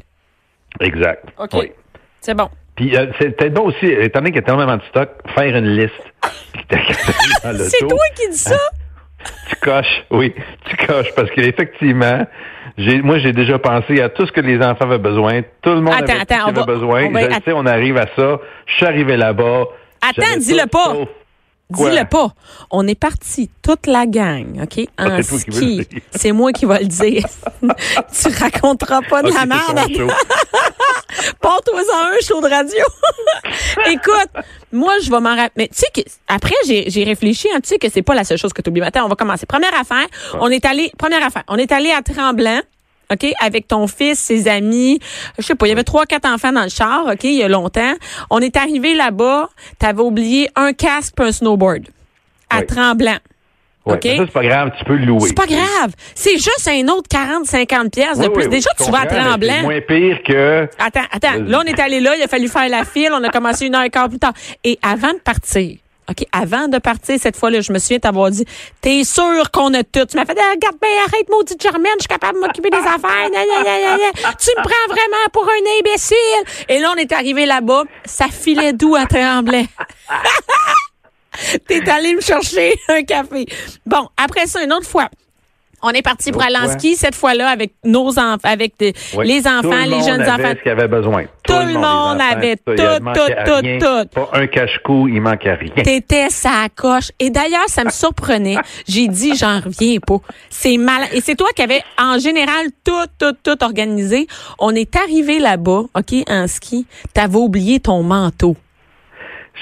Exact. 0.81 1.25
OK. 1.39 1.73
C'est 2.21 2.35
bon. 2.35 2.49
Puis 2.81 2.97
euh, 2.97 3.09
c'est 3.19 3.37
peut-être 3.37 3.53
bon 3.53 3.67
aussi, 3.67 3.85
étant 3.85 4.21
donné 4.21 4.31
qu'il 4.31 4.41
y 4.41 4.45
a 4.45 4.47
tellement 4.47 4.77
de 4.77 4.83
stock, 4.89 5.11
faire 5.35 5.55
une 5.55 5.77
liste. 5.77 5.93
c'est 6.73 7.87
toi 7.87 7.99
qui 8.17 8.31
dis 8.31 8.39
ça? 8.39 8.57
tu 9.51 9.57
coches, 9.57 10.05
oui, 10.11 10.35
tu 10.65 10.87
coches, 10.87 11.13
parce 11.15 11.31
qu'effectivement, 11.33 12.27
moi, 13.03 13.19
j'ai 13.19 13.35
déjà 13.35 13.59
pensé 13.59 14.01
à 14.01 14.09
tout 14.09 14.25
ce 14.25 14.33
que 14.33 14.41
les 14.41 14.65
enfants 14.65 14.87
avaient 14.87 14.97
besoin. 14.97 15.43
Tout 15.61 15.75
le 15.75 15.83
monde 15.83 15.93
avait, 15.93 16.33
avait 16.33 16.65
besoin. 16.65 17.05
On 17.05 17.19
je 17.19 17.41
sais, 17.45 17.53
on 17.53 17.67
arrive 17.67 17.99
à 17.99 18.07
ça. 18.17 18.41
Je 18.65 18.75
suis 18.75 18.87
arrivé 18.87 19.19
là-bas. 19.19 19.65
Attends, 20.01 20.39
dis-le 20.39 20.67
pas. 20.67 20.95
Dis-le 21.69 22.09
pas. 22.09 22.33
On 22.71 22.87
est 22.89 22.99
parti, 22.99 23.51
toute 23.63 23.87
la 23.87 24.07
gang, 24.07 24.63
OK, 24.63 24.87
ah, 24.97 25.19
en 25.19 25.23
ski. 25.23 25.87
C'est 26.13 26.33
moi 26.33 26.53
qui 26.53 26.65
vais 26.65 26.81
le 26.81 26.87
dire. 26.87 27.25
tu 27.63 28.29
raconteras 28.41 29.01
pas 29.03 29.23
de 29.23 29.29
la 29.29 29.45
merde. 29.45 30.11
Porte-toi-en 31.41 32.07
un 32.07 32.21
show 32.27 32.41
de 32.41 32.49
radio. 32.49 32.85
Écoute, 33.91 34.45
moi, 34.73 34.95
je 35.03 35.11
vais 35.11 35.21
m'en 35.21 35.37
rappeler. 35.37 35.51
Mais 35.57 35.69
tu 35.69 35.77
sais 35.77 35.91
que, 35.95 36.01
après, 36.29 36.55
j'ai 36.67 37.05
réfléchi, 37.05 37.49
hein, 37.55 37.61
tu 37.63 37.69
sais 37.69 37.79
que 37.79 37.89
c'est 37.89 38.03
pas 38.03 38.15
la 38.15 38.25
seule 38.25 38.39
chose 38.39 38.53
que 38.53 38.63
tu 38.63 38.71
oublies. 38.71 38.83
Attends, 38.83 39.05
on 39.05 39.09
va 39.09 39.17
commencer. 39.17 39.47
Première 39.47 39.75
affaire, 39.79 40.07
on 40.41 40.49
est 40.49 40.65
allé, 40.65 40.93
première 40.99 41.25
affaire, 41.25 41.45
on 41.49 41.57
est 41.57 41.73
allé 41.73 41.91
à 41.91 42.03
Tremblant. 42.03 42.61
OK, 43.13 43.27
avec 43.41 43.67
ton 43.67 43.89
fils, 43.89 44.21
ses 44.21 44.47
amis. 44.47 45.01
Je 45.37 45.43
sais 45.43 45.57
pas, 45.57 45.67
il 45.67 45.71
y 45.71 45.73
avait 45.73 45.83
trois, 45.83 46.07
quatre 46.07 46.29
enfants 46.29 46.53
dans 46.53 46.63
le 46.63 46.69
char, 46.69 47.07
OK, 47.07 47.25
il 47.25 47.35
y 47.35 47.43
a 47.43 47.49
longtemps. 47.49 47.95
On 48.31 48.39
est 48.39 48.57
arrivé 48.57 48.95
là-bas, 48.95 49.51
tu 49.81 49.87
avais 49.87 50.03
oublié 50.03 50.49
un 50.55 50.73
casque 50.73 51.15
et 51.19 51.25
un 51.25 51.33
snowboard 51.33 51.89
à 52.51 52.63
Tremblant. 52.63 53.19
Ouais, 53.87 53.95
okay. 53.95 54.17
Ça, 54.17 54.25
c'est 54.27 54.33
pas 54.33 54.45
grave, 54.45 54.73
tu 54.79 54.85
peux 54.85 54.97
le 54.97 55.07
louer. 55.07 55.29
C'est 55.29 55.35
pas 55.35 55.47
grave. 55.47 55.93
C'est 56.15 56.37
juste 56.37 56.69
un 56.69 56.87
autre 56.89 57.09
40, 57.09 57.47
50 57.47 57.93
pièces 57.93 58.19
de 58.19 58.29
plus. 58.29 58.49
Déjà, 58.49 58.71
tu 58.77 58.91
vas 58.91 59.01
à 59.01 59.07
Tremblant. 59.07 59.53
C'est 59.57 59.63
moins 59.63 59.81
pire 59.81 60.23
que... 60.23 60.69
Attends, 60.79 61.07
attends. 61.11 61.43
Là, 61.47 61.63
on 61.65 61.67
est 61.67 61.81
allé 61.81 62.01
là, 62.01 62.15
il 62.17 62.23
a 62.23 62.29
fallu 62.29 62.49
faire 62.49 62.69
la 62.69 62.85
file. 62.85 63.11
On 63.13 63.25
a 63.25 63.31
commencé 63.31 63.67
une 63.67 63.75
heure 63.75 63.83
et 63.83 63.91
quart 63.91 64.09
plus 64.09 64.19
tard. 64.19 64.35
Et 64.65 64.79
avant 64.83 65.13
de 65.13 65.19
partir, 65.19 65.77
OK, 66.11 66.27
avant 66.33 66.67
de 66.67 66.79
partir 66.79 67.17
cette 67.21 67.37
fois-là, 67.37 67.61
je 67.61 67.73
me 67.73 67.79
souviens 67.79 68.01
t'avoir 68.01 68.31
dit 68.31 68.45
T'es 68.81 69.05
sûr 69.05 69.51
qu'on 69.53 69.73
a 69.75 69.85
tout. 69.85 70.05
Tu 70.07 70.17
m'as 70.17 70.25
fait 70.25 70.33
regarde 70.33 70.77
bien, 70.81 70.91
arrête, 71.07 71.29
maudite 71.31 71.63
Germaine, 71.63 71.93
je 71.99 72.03
suis 72.03 72.09
capable 72.09 72.35
de 72.35 72.41
m'occuper 72.41 72.71
des 72.71 72.79
affaires. 72.79 72.99
tu 73.31 74.51
me 74.51 74.63
prends 74.63 74.89
vraiment 74.89 75.29
pour 75.33 75.45
un 75.45 75.79
imbécile. 75.79 76.67
Et 76.69 76.81
là, 76.81 76.93
on 76.95 76.99
est 76.99 77.13
arrivé 77.13 77.47
là-bas, 77.47 77.85
ça 78.05 78.27
filait 78.27 78.73
doux 78.73 78.97
à 78.97 79.07
Tremblay. 79.07 79.67
T'es 81.67 81.89
allé 81.89 82.15
me 82.15 82.21
chercher 82.21 82.75
un 82.89 83.03
café. 83.03 83.47
Bon, 83.87 84.09
après 84.17 84.47
ça, 84.47 84.63
une 84.63 84.73
autre 84.73 84.87
fois. 84.87 85.09
On 85.83 85.91
est 85.91 86.03
parti 86.03 86.31
pour 86.31 86.43
aller 86.43 86.57
en 86.57 86.69
ski 86.69 86.95
cette 86.95 87.15
fois-là 87.15 87.49
avec 87.49 87.73
nos 87.85 88.19
enfants, 88.19 88.37
avec 88.43 88.75
les 88.79 89.47
enfants, 89.47 89.85
les 89.87 90.03
jeunes 90.03 90.21
avait 90.21 90.33
enfants. 90.33 90.55
Ce 90.59 90.63
qu'il 90.63 90.73
avait 90.73 90.89
besoin. 90.89 91.25
Tout, 91.43 91.55
le 91.55 91.73
monde, 91.73 92.21
avait 92.21 92.57
tout, 92.57 92.75
tout, 92.77 93.33
tout, 93.47 93.79
tout. 93.81 94.09
Pas 94.15 94.29
un 94.35 94.47
cache-cou, 94.47 95.09
il 95.09 95.23
manquait 95.23 95.55
rien. 95.55 95.83
T'étais 95.83 96.29
sa 96.29 96.69
coche. 96.75 97.11
Et 97.19 97.31
d'ailleurs, 97.31 97.69
ça 97.69 97.85
me 97.85 97.91
surprenait. 97.91 98.57
J'ai 98.87 99.09
dit, 99.09 99.35
j'en 99.35 99.61
reviens 99.61 99.99
pas. 100.07 100.19
C'est 100.51 100.77
mal. 100.77 101.05
Et 101.13 101.23
c'est 101.23 101.35
toi 101.35 101.49
qui 101.57 101.63
avais, 101.63 101.83
en 101.99 102.19
général, 102.19 102.67
tout, 102.85 102.93
tout, 103.19 103.35
tout 103.43 103.65
organisé. 103.65 104.27
On 104.59 104.75
est 104.75 104.95
arrivé 104.97 105.39
là-bas, 105.39 105.85
OK, 105.95 106.15
en 106.29 106.47
ski. 106.47 106.87
T'avais 107.15 107.39
oublié 107.39 107.81
ton 107.81 108.03
manteau 108.03 108.55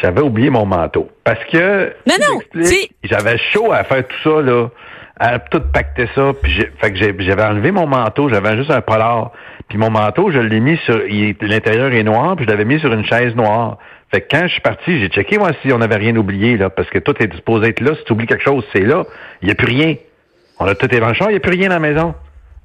j'avais 0.01 0.21
oublié 0.21 0.51
mon 0.51 0.67
manteau. 0.67 1.09
Parce 1.25 1.45
que. 1.47 1.93
Non, 2.07 2.15
non, 2.21 2.63
J'avais 3.05 3.39
chaud 3.53 3.73
à 3.73 3.85
faire 3.85 4.07
tout 4.07 4.17
ça, 4.25 4.43
là. 4.43 4.69
À 5.21 5.39
tout 5.41 5.61
pacter 5.73 6.09
ça. 6.15 6.33
Puis 6.43 6.65
fait 6.79 6.93
que 6.93 7.23
j'avais 7.23 7.43
enlevé 7.43 7.71
mon 7.73 7.87
manteau. 7.87 8.29
J'avais 8.29 8.57
juste 8.57 8.71
un 8.71 8.81
polar. 8.81 9.33
Puis 9.69 9.79
mon 9.79 9.91
manteau, 9.91 10.31
je 10.31 10.39
l'ai 10.39 10.61
mis 10.61 10.77
sur. 10.79 11.01
L'intérieur 11.41 11.93
est 11.93 12.05
noir, 12.05 12.37
puis 12.37 12.45
je 12.45 12.51
l'avais 12.51 12.65
mis 12.65 12.79
sur 12.81 12.93
une 12.93 13.05
chaise 13.05 13.35
noire. 13.35 13.79
Fait 14.11 14.23
que 14.23 14.29
quand 14.31 14.47
je 14.47 14.53
suis 14.53 14.61
parti, 14.63 15.01
j'ai 15.01 15.09
checké, 15.09 15.37
moi, 15.37 15.51
si 15.61 15.73
on 15.73 15.79
n'avait 15.79 15.97
rien 15.97 16.17
oublié, 16.17 16.57
là. 16.57 16.71
Parce 16.71 16.89
que 16.89 16.99
tout 16.99 17.15
est 17.21 17.27
disposé 17.27 17.69
être 17.69 17.81
là. 17.81 17.95
Si 17.97 18.05
tu 18.05 18.13
oublies 18.13 18.27
quelque 18.27 18.45
chose, 18.45 18.65
c'est 18.73 18.85
là. 18.85 19.05
Il 19.43 19.47
n'y 19.47 19.53
a 19.53 19.55
plus 19.55 19.67
rien. 19.67 19.97
On 20.61 20.67
a 20.67 20.75
tout 20.75 20.93
évenché, 20.93 21.25
il 21.27 21.31
n'y 21.31 21.37
a 21.37 21.41
plus 21.41 21.53
rien 21.53 21.69
dans 21.69 21.75
la 21.75 21.81
maison 21.81 22.15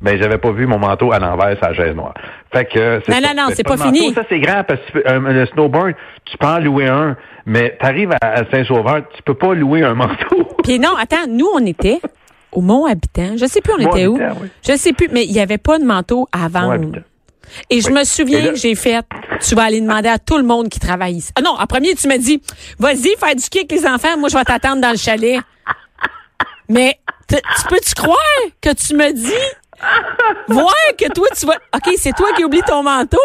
ben 0.03 0.21
j'avais 0.21 0.37
pas 0.37 0.51
vu 0.51 0.67
mon 0.67 0.77
manteau 0.77 1.13
à 1.13 1.19
l'envers 1.19 1.57
sa 1.61 1.73
chaise 1.73 1.95
noire. 1.95 2.13
Fait 2.53 2.65
que 2.65 2.97
Non 3.09 3.21
non 3.21 3.33
non, 3.35 3.53
c'est 3.55 3.63
pas, 3.63 3.77
fini. 3.77 4.13
ça 4.13 4.23
c'est 4.29 4.39
grave 4.39 4.65
parce 4.67 4.81
que 4.91 4.99
euh, 4.99 5.19
le 5.19 5.45
snowboard, 5.47 5.93
tu 6.25 6.37
peux 6.37 6.45
en 6.45 6.59
louer 6.59 6.87
un, 6.87 7.15
mais 7.45 7.75
tu 7.79 7.85
arrives 7.85 8.11
à 8.21 8.43
Saint-Sauveur, 8.51 9.03
tu 9.15 9.23
peux 9.23 9.33
pas 9.33 9.53
louer 9.53 9.83
un 9.83 9.93
manteau. 9.95 10.49
Puis 10.63 10.77
non, 10.77 10.95
attends, 10.99 11.25
nous 11.29 11.47
on 11.55 11.65
était 11.65 12.01
au 12.51 12.61
Mont 12.61 12.85
Habitant. 12.85 13.37
Je 13.37 13.45
sais 13.45 13.61
plus 13.61 13.73
on 13.73 13.79
était 13.79 14.07
où. 14.07 14.19
Je 14.67 14.75
sais 14.75 14.93
plus, 14.93 15.07
mais 15.11 15.23
il 15.23 15.31
y 15.31 15.39
avait 15.39 15.57
pas 15.57 15.79
de 15.79 15.85
manteau 15.85 16.27
à 16.31 16.49
vendre. 16.49 16.99
Et 17.69 17.81
je 17.81 17.89
me 17.89 18.03
souviens 18.03 18.49
que 18.49 18.55
j'ai 18.55 18.75
fait, 18.75 19.05
tu 19.41 19.55
vas 19.55 19.63
aller 19.63 19.81
demander 19.81 20.09
à 20.09 20.17
tout 20.17 20.37
le 20.37 20.43
monde 20.43 20.69
qui 20.69 20.79
travaille 20.79 21.15
ici. 21.15 21.31
Ah 21.35 21.41
non, 21.41 21.51
en 21.51 21.65
premier, 21.65 21.95
tu 21.95 22.07
m'as 22.07 22.17
dit, 22.17 22.41
vas-y, 22.79 23.15
faire 23.17 23.35
du 23.35 23.43
kick 23.49 23.71
les 23.71 23.85
enfants, 23.85 24.17
moi 24.17 24.29
je 24.29 24.37
vais 24.37 24.43
t'attendre 24.43 24.81
dans 24.81 24.91
le 24.91 24.97
chalet. 24.97 25.39
Mais 26.69 26.99
tu 27.27 27.37
peux-tu 27.69 27.93
croire 27.95 28.17
que 28.61 28.73
tu 28.73 28.95
me 28.95 29.11
dis 29.13 29.33
voir 30.47 30.73
que 30.97 31.11
toi, 31.13 31.27
tu 31.37 31.45
vas. 31.45 31.57
OK, 31.75 31.93
c'est 31.97 32.15
toi 32.15 32.29
qui 32.35 32.43
oublies 32.43 32.61
ton 32.65 32.83
manteau. 32.83 33.17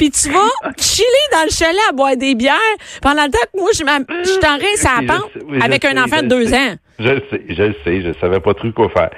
Puis 0.00 0.10
tu 0.10 0.30
vas 0.30 0.48
chiller 0.78 1.06
dans 1.30 1.44
le 1.44 1.50
chalet 1.50 1.80
à 1.90 1.92
boire 1.92 2.16
des 2.16 2.34
bières 2.34 2.56
pendant 3.02 3.24
le 3.24 3.30
temps 3.30 3.38
que 3.52 3.60
moi, 3.60 3.70
je, 3.74 3.80
je 3.80 4.38
t'en 4.38 4.54
à 4.54 5.02
la 5.02 5.14
pente 5.14 5.62
avec 5.62 5.84
un 5.84 6.02
enfant 6.02 6.22
de 6.22 6.28
deux 6.28 6.54
ans. 6.54 6.74
Je 6.98 7.08
le 7.08 7.22
sais, 7.30 7.42
je 7.48 7.62
le 7.62 7.74
sais, 7.84 8.02
je 8.02 8.18
savais 8.18 8.40
pas 8.40 8.54
trop 8.54 8.70
quoi 8.72 8.88
faire. 8.90 9.10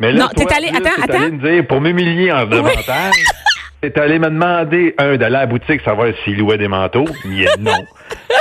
Mais 0.00 0.12
là, 0.12 0.24
non, 0.24 0.28
t'es 0.36 0.52
allé, 0.52 0.68
attends, 0.68 1.02
attends. 1.02 1.22
allé 1.22 1.30
me 1.32 1.50
dire, 1.50 1.66
pour 1.66 1.80
m'humilier 1.80 2.32
en 2.32 2.46
davantage, 2.46 3.14
t'es 3.80 3.98
allé 3.98 4.18
me 4.18 4.26
demander, 4.26 4.94
un, 4.98 5.16
d'aller 5.16 5.36
à 5.36 5.40
la 5.40 5.46
boutique, 5.46 5.80
savoir 5.82 6.08
s'il 6.24 6.38
louait 6.38 6.58
des 6.58 6.68
manteaux. 6.68 7.06
Il 7.24 7.46
non. 7.60 7.72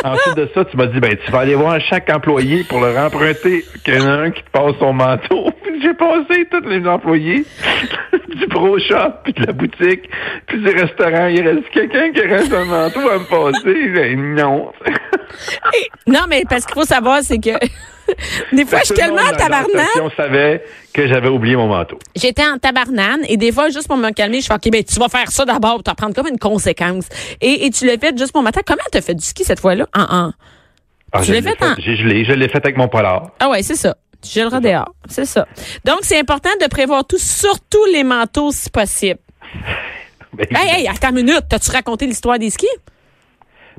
Ensuite 0.03 0.35
de 0.35 0.49
ça, 0.53 0.65
tu 0.65 0.77
m'as 0.77 0.87
dit, 0.87 0.99
ben, 0.99 1.15
tu 1.25 1.31
vas 1.31 1.39
aller 1.39 1.55
voir 1.55 1.79
chaque 1.81 2.09
employé 2.09 2.63
pour 2.63 2.79
leur 2.79 2.97
emprunter 2.97 3.63
qu'il 3.83 3.95
y 3.95 3.99
en 3.99 4.07
a 4.07 4.13
un 4.13 4.31
qui 4.31 4.43
te 4.43 4.49
passe 4.51 4.75
son 4.79 4.93
manteau. 4.93 5.49
J'ai 5.81 5.93
passé 5.93 6.47
tous 6.49 6.67
les 6.67 6.87
employés 6.87 7.45
du 8.35 8.47
pro 8.47 8.79
shop, 8.79 9.13
puis 9.23 9.33
de 9.33 9.45
la 9.45 9.53
boutique, 9.53 10.09
puis 10.47 10.59
du 10.59 10.69
restaurant. 10.69 11.27
Il 11.27 11.47
reste 11.47 11.69
quelqu'un 11.69 12.11
qui 12.11 12.21
reste 12.21 12.53
un 12.53 12.65
manteau 12.65 13.07
à 13.09 13.19
me 13.19 13.29
passer. 13.29 13.89
Ben, 13.89 14.35
non. 14.35 14.71
non, 16.07 16.21
mais 16.27 16.43
parce 16.49 16.65
qu'il 16.65 16.73
faut 16.73 16.85
savoir, 16.85 17.19
c'est 17.21 17.39
que 17.39 17.51
des 18.53 18.65
fois, 18.65 18.79
je 18.79 18.85
suis 18.85 18.95
tellement 18.95 19.21
en 19.21 19.35
tabarnane. 19.35 19.85
On 20.01 20.09
savait 20.11 20.63
que 20.93 21.07
j'avais 21.07 21.27
oublié 21.29 21.55
mon 21.55 21.67
manteau. 21.67 21.97
J'étais 22.15 22.45
en 22.45 22.57
tabarnane 22.57 23.21
et 23.27 23.37
des 23.37 23.51
fois, 23.51 23.69
juste 23.69 23.87
pour 23.87 23.97
me 23.97 24.11
calmer, 24.11 24.41
je 24.41 24.47
fais 24.47 24.53
OK, 24.53 24.69
ben, 24.71 24.83
tu 24.83 24.99
vas 24.99 25.09
faire 25.09 25.29
ça 25.31 25.45
d'abord, 25.45 25.83
tu 25.83 25.89
vas 25.89 25.95
prendre 25.95 26.15
comme 26.15 26.27
une 26.27 26.39
conséquence. 26.39 27.05
Et, 27.41 27.65
et 27.65 27.69
tu 27.69 27.85
l'as 27.85 27.97
fait 27.97 28.17
juste 28.17 28.31
pour 28.31 28.41
matin. 28.43 28.61
Comment 28.65 28.83
tu 28.91 28.97
as 28.97 29.01
fait 29.01 29.15
du 29.15 29.23
ski 29.25 29.43
cette 29.43 29.59
fois-là? 29.59 29.85
En, 29.95 30.01
en. 30.03 30.31
Ah, 31.11 31.21
tu 31.23 31.31
l'as 31.31 31.41
fait, 31.41 31.61
en... 31.63 31.75
J'ai 31.77 31.95
gelé, 31.95 32.25
je 32.25 32.33
l'ai 32.33 32.49
fait 32.49 32.57
avec 32.57 32.77
mon 32.77 32.87
polar. 32.87 33.31
Ah 33.39 33.49
ouais, 33.49 33.63
c'est 33.63 33.75
ça. 33.75 33.95
Tu 34.21 34.29
gèleras 34.31 34.59
dehors. 34.59 34.93
C'est 35.07 35.25
ça. 35.25 35.47
Donc, 35.85 35.99
c'est 36.01 36.19
important 36.19 36.49
de 36.61 36.67
prévoir 36.67 37.05
tout, 37.05 37.17
surtout 37.19 37.85
les 37.93 38.03
manteaux 38.03 38.51
si 38.51 38.69
possible. 38.69 39.19
Ben, 40.33 40.45
Hey, 40.55 40.81
hey, 40.81 40.87
attends 40.87 41.09
une 41.09 41.15
minute. 41.25 41.43
T'as-tu 41.49 41.71
raconté 41.71 42.05
l'histoire 42.05 42.37
des 42.37 42.51
skis? 42.51 42.67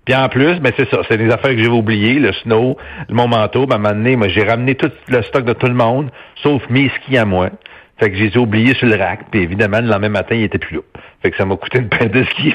Puis 0.08 0.16
en 0.16 0.26
plus, 0.30 0.58
ben 0.58 0.72
c'est 0.74 0.88
ça, 0.88 1.02
c'est 1.06 1.18
des 1.18 1.26
affaires 1.30 1.50
que 1.50 1.58
j'avais 1.58 1.68
oubliées, 1.68 2.14
le 2.14 2.32
snow, 2.32 2.78
mon 3.10 3.28
manteau, 3.28 3.66
ben, 3.66 3.74
à 3.74 3.78
un 3.78 3.82
moment 3.82 3.94
donné, 3.94 4.16
moi, 4.16 4.28
j'ai 4.28 4.42
ramené 4.42 4.74
tout 4.74 4.90
le 5.08 5.20
stock 5.20 5.44
de 5.44 5.52
tout 5.52 5.66
le 5.66 5.74
monde, 5.74 6.08
sauf 6.42 6.62
mes 6.70 6.90
skis 6.96 7.18
à 7.18 7.26
moi. 7.26 7.50
Fait 7.98 8.10
que 8.10 8.16
j'ai 8.16 8.34
oublié 8.38 8.74
sur 8.76 8.86
le 8.86 8.96
rack, 8.96 9.26
puis 9.30 9.42
évidemment, 9.42 9.80
le 9.82 9.88
lendemain 9.88 10.08
matin, 10.08 10.34
il 10.34 10.44
était 10.44 10.56
plus 10.56 10.76
là. 10.76 10.82
Fait 11.20 11.30
que 11.30 11.36
ça 11.36 11.44
m'a 11.44 11.56
coûté 11.56 11.80
une 11.80 11.90
paire 11.90 12.08
de 12.08 12.24
skis. 12.24 12.54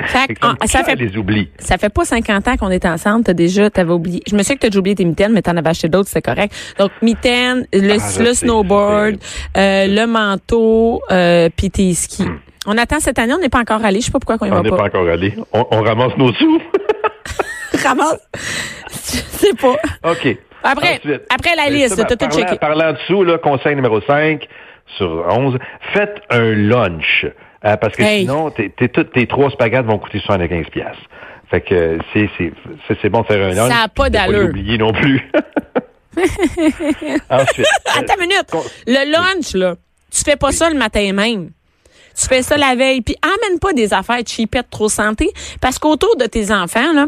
Fait 0.00 0.34
que, 0.34 0.40
ça, 0.42 0.54
ah, 0.60 0.66
ça 0.66 0.84
fait- 0.84 0.96
les 0.96 1.16
oublie. 1.16 1.48
Ça 1.58 1.78
fait 1.78 1.88
pas 1.88 2.04
50 2.04 2.46
ans 2.48 2.56
qu'on 2.58 2.70
est 2.70 2.84
ensemble. 2.84 3.24
T'as 3.24 3.32
déjà, 3.32 3.70
t'avais 3.70 3.92
oublié. 3.92 4.20
Je 4.28 4.34
me 4.36 4.42
souviens 4.42 4.56
que 4.56 4.60
t'as 4.60 4.68
déjà 4.68 4.80
oublié 4.80 4.94
tes 4.96 5.06
mitaines, 5.06 5.32
mais 5.32 5.40
t'en 5.40 5.56
avais 5.56 5.70
acheté 5.70 5.88
d'autres, 5.88 6.08
c'était 6.10 6.20
correct. 6.30 6.52
Donc, 6.78 6.90
mitaines, 7.00 7.64
le, 7.72 7.92
Ah, 7.98 8.04
je 8.18 8.18
le 8.18 8.34
sais, 8.34 8.44
snowboard, 8.44 9.16
euh, 9.56 9.86
le 9.86 10.04
manteau, 10.06 11.00
euh, 11.10 11.48
puis 11.56 11.70
tes 11.70 11.94
skis. 11.94 12.28
On 12.66 12.78
attend 12.78 13.00
cette 13.00 13.18
année, 13.18 13.34
on 13.34 13.38
n'est 13.38 13.48
pas 13.48 13.58
encore 13.60 13.84
allé. 13.84 14.00
Je 14.00 14.06
sais 14.06 14.12
pas 14.12 14.20
pourquoi 14.20 14.38
qu'on 14.38 14.46
y 14.46 14.50
On 14.50 14.54
va 14.56 14.62
n'est 14.62 14.70
pas. 14.70 14.76
pas 14.76 14.84
encore 14.84 15.08
allé. 15.08 15.34
On, 15.52 15.66
on 15.70 15.82
ramasse 15.82 16.16
nos 16.16 16.32
sous. 16.34 16.60
Ramasse. 17.82 18.28
Je 18.90 19.18
sais 19.18 19.54
pas. 19.54 19.74
OK. 20.10 20.36
Après, 20.62 20.94
Ensuite, 20.98 21.22
après 21.34 21.56
la 21.56 21.68
liste, 21.70 21.96
t'as 22.06 22.14
tout 22.16 22.30
checké. 22.36 22.56
Parlant 22.56 22.92
dessous, 22.92 23.24
là, 23.24 23.38
conseil 23.38 23.74
numéro 23.74 24.00
5 24.00 24.46
sur 24.96 25.26
11, 25.28 25.58
faites 25.92 26.20
un 26.30 26.52
lunch. 26.52 27.26
Euh, 27.64 27.76
parce 27.76 27.96
que 27.96 28.02
Hey. 28.02 28.20
sinon, 28.20 28.50
tes, 28.50 28.70
tes, 28.70 28.88
toutes 28.88 29.12
tes 29.12 29.26
trois 29.26 29.50
spaghettes 29.50 29.86
vont 29.86 29.98
coûter 29.98 30.20
75 30.20 30.66
pièces. 30.70 30.86
Fait 31.50 31.60
que 31.62 31.74
euh, 31.74 31.98
c'est, 32.12 32.28
c'est, 32.38 32.52
c'est, 32.86 32.96
c'est 33.02 33.08
bon 33.08 33.22
de 33.22 33.26
faire 33.26 33.44
un 33.44 33.54
lunch. 33.54 33.68
Ça 33.72 33.82
a 33.84 33.88
pas 33.88 34.08
d'allure. 34.10 34.42
l'oublier 34.42 34.78
non 34.78 34.92
plus. 34.92 35.28
Ensuite. 37.30 37.66
euh, 37.66 37.98
Attends 37.98 38.14
une 38.20 38.28
minute. 38.28 38.46
con- 38.50 38.62
Le 38.86 39.10
lunch, 39.10 39.54
là, 39.54 39.74
tu 40.12 40.22
fais 40.24 40.36
pas 40.36 40.52
ça 40.52 40.70
le 40.70 40.76
matin 40.76 41.12
même. 41.12 41.50
Tu 42.20 42.26
fais 42.26 42.42
ça 42.42 42.56
la 42.56 42.74
veille. 42.74 43.00
Puis 43.02 43.16
emmène 43.24 43.58
pas 43.58 43.72
des 43.72 43.92
affaires 43.94 44.20
cheapettes 44.26 44.70
trop 44.70 44.88
santé. 44.88 45.30
Parce 45.60 45.78
qu'autour 45.78 46.16
de 46.16 46.26
tes 46.26 46.50
enfants, 46.52 46.92
là, 46.92 47.06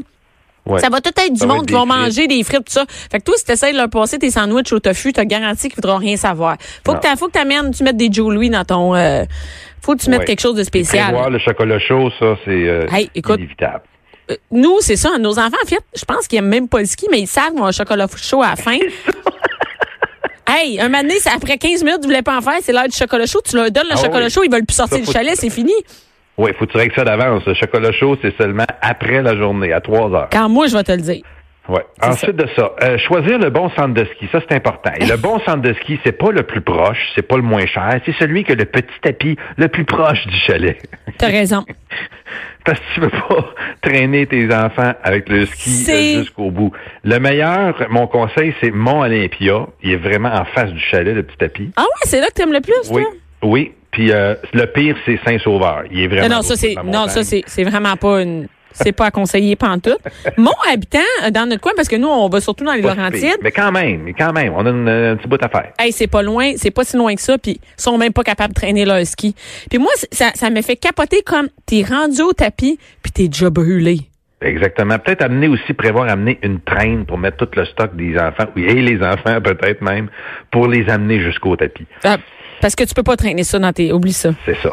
ouais. 0.66 0.80
ça 0.80 0.88
va 0.88 1.00
tout 1.00 1.10
être 1.16 1.32
du 1.32 1.38
Ça 1.40 1.46
monde 1.46 1.66
qui 1.66 1.74
vont 1.74 1.86
manger 1.86 2.26
des 2.26 2.42
frites, 2.42 2.64
tout 2.64 2.72
ça. 2.72 2.84
Fait 2.88 3.18
que 3.18 3.24
toi, 3.24 3.34
si 3.36 3.44
t'essayes 3.44 3.72
de 3.72 3.78
leur 3.78 3.88
passer 3.90 4.18
tes 4.18 4.30
sandwichs 4.30 4.72
au 4.72 4.80
tofu, 4.80 5.12
t'as 5.12 5.24
garanti 5.24 5.68
qu'ils 5.68 5.76
voudront 5.76 5.98
rien 5.98 6.16
savoir. 6.16 6.56
Faut 6.86 6.92
Non. 6.94 7.00
que 7.00 7.18
faut 7.18 7.26
que 7.26 7.32
t'amènes, 7.32 7.70
tu 7.72 7.82
mettes 7.84 7.96
des 7.96 8.08
Joe 8.12 8.32
Louis 8.34 8.50
dans 8.50 8.64
ton, 8.64 8.94
euh, 8.94 9.24
faut 9.82 9.94
que 9.94 10.00
tu 10.02 10.10
mettes 10.10 10.20
Ouais. 10.20 10.24
quelque 10.26 10.40
chose 10.40 10.56
de 10.56 10.64
spécial. 10.64 11.04
Prévoir 11.04 11.30
le 11.30 11.38
chocolat 11.38 11.78
chaud, 11.78 12.10
ça, 12.18 12.36
c'est 12.44 12.50
euh, 12.50 12.86
Hey, 12.90 13.10
écoute. 13.14 13.38
inévitable. 13.38 13.82
Euh, 14.30 14.36
Nous, 14.50 14.76
c'est 14.80 14.96
ça. 14.96 15.18
Nos 15.18 15.38
enfants, 15.38 15.56
en 15.62 15.66
fait, 15.68 15.80
je 15.94 16.04
pense 16.06 16.26
qu'ils 16.26 16.38
aiment 16.38 16.48
même 16.48 16.66
pas 16.68 16.78
le 16.80 16.86
ski, 16.86 17.06
mais 17.10 17.20
ils 17.20 17.26
savent 17.26 17.50
qu'ils 17.52 17.60
ont 17.60 17.66
un 17.66 17.72
chocolat 17.72 18.06
chaud 18.16 18.42
à 18.42 18.50
la 18.50 18.56
fin. 18.56 18.78
Hey, 20.56 20.78
un 20.78 20.84
moment 20.88 21.02
donné, 21.02 21.14
c'est 21.18 21.30
après 21.34 21.58
15 21.58 21.82
minutes, 21.82 21.98
tu 22.02 22.06
voulais 22.06 22.22
pas 22.22 22.36
en 22.36 22.40
faire, 22.40 22.58
c'est 22.62 22.72
l'heure 22.72 22.84
du 22.88 22.96
chocolat 22.96 23.26
chaud. 23.26 23.40
Tu 23.44 23.56
leur 23.56 23.72
donnes 23.72 23.88
le 23.90 23.94
Ah 23.94 24.02
chocolat 24.04 24.26
oui. 24.26 24.30
chaud, 24.30 24.42
ils 24.44 24.50
veulent 24.52 24.64
plus 24.64 24.76
sortir 24.76 25.00
du 25.00 25.10
chalet, 25.10 25.34
c'est 25.34 25.50
fini. 25.50 25.72
Oui, 26.38 26.52
faut 26.56 26.64
que 26.66 26.70
tu 26.70 26.76
règles 26.78 26.94
ça 26.94 27.02
d'avance. 27.04 27.42
Le 27.44 27.54
chocolat 27.54 27.90
chaud, 27.90 28.16
c'est 28.22 28.36
seulement 28.36 28.66
après 28.80 29.20
la 29.20 29.36
journée, 29.36 29.72
à 29.72 29.80
3 29.80 30.12
heures. 30.14 30.28
Quand 30.30 30.48
moi, 30.48 30.68
je 30.68 30.76
vais 30.76 30.84
te 30.84 30.92
le 30.92 30.98
dire. 30.98 31.22
Ouais. 31.68 31.80
C'est 32.00 32.08
Ensuite 32.08 32.36
de 32.36 32.46
ça, 32.54 32.72
euh, 32.82 32.98
choisir 32.98 33.38
le 33.38 33.48
bon 33.48 33.70
centre 33.70 33.94
de 33.94 34.04
ski, 34.04 34.28
ça 34.30 34.40
c'est 34.46 34.54
important. 34.54 34.90
Et 35.00 35.06
le 35.06 35.16
bon 35.16 35.38
centre 35.40 35.62
de 35.62 35.72
ski, 35.74 35.98
c'est 36.04 36.12
pas 36.12 36.30
le 36.30 36.42
plus 36.42 36.60
proche, 36.60 36.98
c'est 37.14 37.22
pas 37.26 37.36
le 37.36 37.42
moins 37.42 37.64
cher, 37.64 38.00
c'est 38.04 38.14
celui 38.18 38.44
qui 38.44 38.52
a 38.52 38.54
le 38.54 38.66
petit 38.66 38.92
tapis 39.02 39.36
le 39.56 39.68
plus 39.68 39.84
proche 39.86 40.26
du 40.26 40.36
chalet. 40.46 40.76
T'as 41.16 41.28
raison. 41.28 41.64
Parce 42.66 42.78
que 42.80 42.84
tu 42.94 43.00
veux 43.00 43.10
pas 43.10 43.54
traîner 43.82 44.26
tes 44.26 44.46
enfants 44.54 44.92
avec 45.02 45.28
le 45.28 45.46
ski 45.46 45.86
euh, 45.90 46.18
jusqu'au 46.20 46.50
bout. 46.50 46.72
Le 47.02 47.18
meilleur, 47.18 47.74
mon 47.90 48.06
conseil, 48.06 48.54
c'est 48.62 48.70
Mont 48.70 49.00
Olympia. 49.00 49.66
Il 49.82 49.92
est 49.92 49.96
vraiment 49.96 50.32
en 50.34 50.44
face 50.46 50.70
du 50.72 50.80
chalet, 50.80 51.14
le 51.14 51.22
petit 51.22 51.36
tapis. 51.36 51.70
Ah 51.76 51.82
ouais, 51.82 51.88
c'est 52.04 52.20
là 52.20 52.26
que 52.28 52.32
t'aimes 52.34 52.52
le 52.52 52.60
plus, 52.60 52.90
Oui. 52.90 53.02
toi? 53.02 53.12
Oui. 53.42 53.72
Puis 53.90 54.10
euh, 54.12 54.34
le 54.52 54.66
pire, 54.66 54.96
c'est 55.06 55.18
Saint-Sauveur. 55.24 55.84
Il 55.90 56.00
est 56.00 56.08
vraiment. 56.08 56.28
Non, 56.28 56.36
non, 56.36 56.42
ça 56.42 56.56
c'est 56.56 56.74
non, 56.84 57.06
ça 57.08 57.22
c'est 57.22 57.42
c'est 57.46 57.62
vraiment 57.64 57.96
pas 57.96 58.22
une 58.22 58.48
c'est 58.74 58.92
pas 58.92 59.06
à 59.06 59.10
conseiller 59.10 59.56
pantoute. 59.56 59.98
Mon 60.36 60.52
habitant 60.70 60.98
euh, 61.24 61.30
dans 61.30 61.48
notre 61.48 61.62
coin 61.62 61.72
parce 61.74 61.88
que 61.88 61.96
nous 61.96 62.08
on 62.08 62.28
va 62.28 62.40
surtout 62.42 62.64
dans 62.64 62.74
les 62.74 62.82
Pas. 62.82 62.94
Laurentides. 62.94 63.38
Mais 63.42 63.50
quand 63.52 63.72
même, 63.72 64.12
quand 64.18 64.32
même, 64.32 64.52
on 64.54 64.66
a 64.66 64.70
une- 64.70 64.88
un 64.88 65.16
petit 65.16 65.28
bout 65.28 65.42
à 65.42 65.48
faire. 65.48 65.72
Hey, 65.78 65.92
c'est 65.92 66.06
pas 66.06 66.22
loin, 66.22 66.52
c'est 66.56 66.70
pas 66.70 66.84
si 66.84 66.96
loin 66.96 67.14
que 67.14 67.22
ça, 67.22 67.38
puis 67.38 67.60
ils 67.62 67.82
sont 67.82 67.96
même 67.96 68.12
pas 68.12 68.22
capables 68.24 68.52
de 68.52 68.58
traîner 68.60 68.84
leur 68.84 69.04
ski. 69.06 69.34
Puis 69.70 69.78
moi, 69.78 69.90
ça, 70.12 70.30
ça 70.34 70.50
me 70.50 70.60
fait 70.60 70.76
capoter 70.76 71.22
comme 71.22 71.48
t'es 71.66 71.82
rendu 71.88 72.20
au 72.22 72.32
tapis, 72.32 72.78
puis 73.02 73.12
t'es 73.12 73.28
déjà 73.28 73.48
brûlé. 73.50 74.00
Exactement. 74.42 74.98
Peut-être 74.98 75.22
amener 75.22 75.48
aussi, 75.48 75.72
prévoir 75.72 76.08
amener 76.10 76.38
une 76.42 76.60
traîne 76.60 77.06
pour 77.06 77.16
mettre 77.16 77.38
tout 77.38 77.48
le 77.56 77.64
stock 77.64 77.96
des 77.96 78.18
enfants, 78.18 78.44
oui, 78.56 78.64
et 78.64 78.74
les 78.82 79.02
enfants 79.02 79.40
peut-être 79.42 79.80
même, 79.80 80.08
pour 80.50 80.68
les 80.68 80.86
amener 80.90 81.20
jusqu'au 81.20 81.56
tapis. 81.56 81.86
Ah, 82.04 82.18
parce 82.60 82.74
que 82.74 82.84
tu 82.84 82.92
peux 82.94 83.02
pas 83.02 83.16
traîner 83.16 83.42
ça 83.44 83.58
dans 83.58 83.72
tes. 83.72 83.92
Oublie 83.92 84.12
ça. 84.12 84.30
C'est 84.44 84.56
ça. 84.62 84.70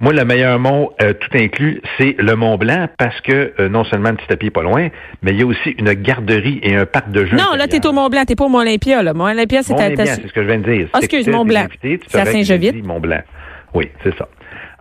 Moi, 0.00 0.12
le 0.12 0.24
meilleur 0.24 0.58
mont, 0.60 0.90
euh, 1.02 1.12
tout 1.12 1.36
inclus, 1.36 1.80
c'est 1.98 2.14
le 2.18 2.34
Mont 2.36 2.56
Blanc, 2.56 2.86
parce 2.98 3.20
que 3.20 3.52
euh, 3.58 3.68
non 3.68 3.82
seulement 3.84 4.10
le 4.10 4.16
petit 4.16 4.28
tapis 4.28 4.46
est 4.46 4.50
pas 4.50 4.62
loin, 4.62 4.88
mais 5.22 5.32
il 5.32 5.38
y 5.38 5.42
a 5.42 5.46
aussi 5.46 5.70
une 5.78 5.92
garderie 5.92 6.60
et 6.62 6.76
un 6.76 6.86
parc 6.86 7.10
de 7.10 7.24
jeux. 7.24 7.36
Non, 7.36 7.54
là, 7.56 7.66
t'es 7.66 7.84
au 7.86 7.92
Mont 7.92 8.08
Blanc, 8.08 8.22
t'es 8.24 8.36
pas 8.36 8.44
au 8.44 8.48
Mont 8.48 8.58
Olympia, 8.60 9.02
là. 9.02 9.12
Mont 9.12 9.24
Olympia, 9.24 9.62
c'est 9.62 9.74
à 9.74 9.90
ta- 9.90 10.06
c'est 10.06 10.28
ce 10.28 10.32
que 10.32 10.42
je 10.42 10.46
viens 10.46 10.58
de 10.58 10.72
dire. 10.72 10.88
Ah, 10.92 10.98
excuse, 10.98 11.26
Mont 11.28 11.44
Blanc. 11.44 11.66
C'est 11.82 12.20
à 12.20 12.24
dit 12.72 12.82
Mont 12.82 13.00
Blanc. 13.00 13.20
Oui, 13.74 13.90
c'est 14.04 14.16
ça. 14.16 14.28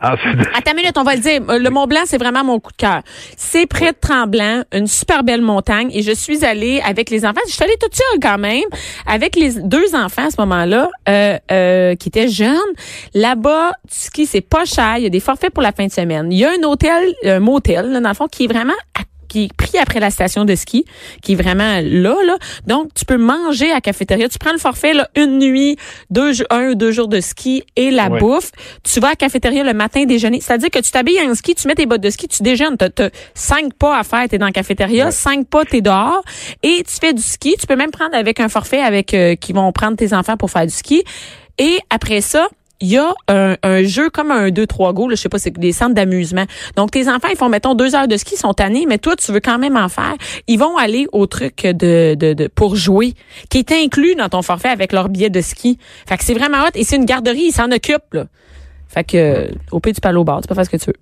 Ensuite, 0.01 0.39
Attends 0.53 0.71
une 0.71 0.77
minute, 0.77 0.97
on 0.97 1.03
va 1.03 1.15
le 1.15 1.21
dire. 1.21 1.41
Le 1.47 1.69
Mont 1.69 1.87
Blanc, 1.87 2.01
c'est 2.05 2.19
vraiment 2.19 2.43
mon 2.43 2.59
coup 2.59 2.71
de 2.71 2.77
cœur. 2.77 3.01
C'est 3.35 3.65
près 3.65 3.91
de 3.91 3.97
Tremblant, 3.99 4.63
une 4.71 4.85
super 4.85 5.23
belle 5.23 5.41
montagne. 5.41 5.89
Et 5.91 6.03
je 6.03 6.11
suis 6.11 6.45
allée 6.45 6.81
avec 6.85 7.09
les 7.09 7.25
enfants. 7.25 7.41
Je 7.47 7.53
suis 7.53 7.63
allée 7.63 7.77
toute 7.79 7.95
seule 7.95 8.19
quand 8.21 8.37
même, 8.37 8.63
avec 9.07 9.35
les 9.35 9.53
deux 9.61 9.95
enfants 9.95 10.27
à 10.27 10.31
ce 10.31 10.39
moment-là, 10.39 10.89
euh, 11.09 11.37
euh, 11.51 11.95
qui 11.95 12.09
étaient 12.09 12.27
jeunes. 12.27 12.57
Là-bas, 13.15 13.71
ski, 13.89 14.27
c'est 14.27 14.41
pas 14.41 14.65
cher. 14.65 14.97
Il 14.97 15.03
y 15.03 15.07
a 15.07 15.09
des 15.09 15.19
forfaits 15.19 15.51
pour 15.51 15.63
la 15.63 15.71
fin 15.71 15.87
de 15.87 15.91
semaine. 15.91 16.31
Il 16.31 16.37
y 16.37 16.45
a 16.45 16.51
un 16.51 16.63
hôtel, 16.63 17.13
un 17.23 17.39
motel, 17.39 17.91
là, 17.91 17.99
dans 17.99 18.09
le 18.09 18.15
fond, 18.15 18.27
qui 18.27 18.45
est 18.45 18.47
vraiment 18.47 18.73
à 18.99 19.01
qui 19.27 19.45
est 19.45 19.53
pris 19.53 19.77
après 19.77 19.99
la 19.99 20.09
station 20.09 20.45
de 20.45 20.55
ski, 20.55 20.85
qui 21.21 21.33
est 21.33 21.35
vraiment 21.35 21.79
là, 21.83 22.15
là. 22.25 22.37
Donc, 22.65 22.93
tu 22.93 23.05
peux 23.05 23.17
manger 23.17 23.71
à 23.71 23.75
la 23.75 23.81
cafétéria. 23.81 24.27
Tu 24.29 24.37
prends 24.39 24.51
le 24.53 24.57
forfait, 24.57 24.93
là, 24.93 25.09
une 25.15 25.39
nuit, 25.39 25.77
deux, 26.09 26.31
un 26.49 26.69
ou 26.69 26.75
deux 26.75 26.91
jours 26.91 27.07
de 27.07 27.19
ski 27.19 27.63
et 27.75 27.91
la 27.91 28.09
Ouais. 28.09 28.19
bouffe. 28.19 28.51
Tu 28.83 28.99
vas 28.99 29.07
à 29.07 29.11
la 29.11 29.15
cafétéria 29.15 29.63
le 29.63 29.73
matin 29.73 30.05
déjeuner. 30.05 30.39
C'est-à-dire 30.41 30.69
que 30.69 30.79
tu 30.79 30.91
t'habilles 30.91 31.21
en 31.21 31.35
ski, 31.35 31.55
tu 31.55 31.67
mets 31.67 31.75
tes 31.75 31.85
bottes 31.85 32.01
de 32.01 32.09
ski, 32.09 32.27
tu 32.27 32.41
déjeunes. 32.43 32.77
T'as, 32.77 32.89
t'as 32.89 33.09
cinq 33.33 33.73
pas 33.73 33.97
à 33.99 34.03
faire, 34.03 34.27
t'es 34.29 34.37
dans 34.37 34.45
la 34.45 34.51
cafétéria, 34.51 35.05
Ouais. 35.05 35.11
cinq 35.11 35.47
pas, 35.47 35.65
t'es 35.65 35.81
dehors. 35.81 36.21
Et 36.63 36.83
tu 36.87 36.95
fais 37.01 37.13
du 37.13 37.21
ski. 37.21 37.55
Tu 37.59 37.67
peux 37.67 37.75
même 37.75 37.91
prendre 37.91 38.15
avec 38.15 38.39
un 38.39 38.49
forfait 38.49 38.81
avec 38.81 39.13
euh, 39.13 39.35
qui 39.35 39.53
vont 39.53 39.71
prendre 39.71 39.97
tes 39.97 40.13
enfants 40.13 40.37
pour 40.37 40.49
faire 40.51 40.65
du 40.65 40.73
ski. 40.73 41.03
Et 41.57 41.79
après 41.89 42.21
ça, 42.21 42.47
il 42.79 42.89
y 42.89 42.97
a 42.97 43.13
un, 43.27 43.55
un 43.63 43.83
jeu 43.83 44.09
comme 44.09 44.29
un 44.31 44.49
2-3 44.49 44.93
go, 44.93 45.07
là, 45.09 45.15
je 45.15 45.21
sais 45.21 45.29
pas, 45.29 45.39
c'est 45.39 45.57
des 45.57 45.71
centres 45.71 45.95
d'amusement. 45.95 46.45
Donc, 46.75 46.91
tes 46.91 47.07
enfants, 47.09 47.27
ils 47.31 47.37
font, 47.37 47.49
mettons, 47.49 47.73
deux 47.73 47.95
heures 47.95 48.07
de 48.07 48.17
ski, 48.17 48.35
ils 48.35 48.39
sont 48.39 48.53
tannés, 48.53 48.85
mais 48.87 48.97
toi, 48.99 49.15
tu 49.15 49.31
veux 49.31 49.39
quand 49.39 49.57
même 49.57 49.75
en 49.77 49.89
faire. 49.89 50.13
Ils 50.47 50.59
vont 50.59 50.77
aller 50.77 51.07
au 51.11 51.25
truc 51.25 51.63
de, 51.63 52.13
de, 52.15 52.33
de 52.33 52.47
pour 52.47 52.75
jouer, 52.75 53.13
qui 53.49 53.59
est 53.59 53.71
inclus 53.71 54.15
dans 54.15 54.29
ton 54.29 54.41
forfait 54.41 54.69
avec 54.69 54.93
leur 54.93 55.09
billet 55.09 55.29
de 55.29 55.41
ski. 55.41 55.79
Fait 56.07 56.17
que 56.17 56.23
c'est 56.23 56.33
vraiment 56.35 56.59
hot. 56.63 56.69
Et 56.75 56.83
c'est 56.83 56.97
une 56.97 57.05
garderie, 57.05 57.45
ils 57.47 57.51
s'en 57.51 57.71
occupent, 57.71 58.13
là. 58.13 58.25
Fait 58.87 59.03
que, 59.03 59.17
euh, 59.17 59.47
au 59.71 59.79
pays 59.79 59.93
du 59.93 59.99
palo 60.01 60.21
au 60.21 60.23
bar, 60.23 60.41
tu 60.41 60.47
peux 60.47 60.55
faire 60.55 60.65
ce 60.65 60.69
que 60.69 60.77
tu 60.77 60.85
veux. 60.87 60.95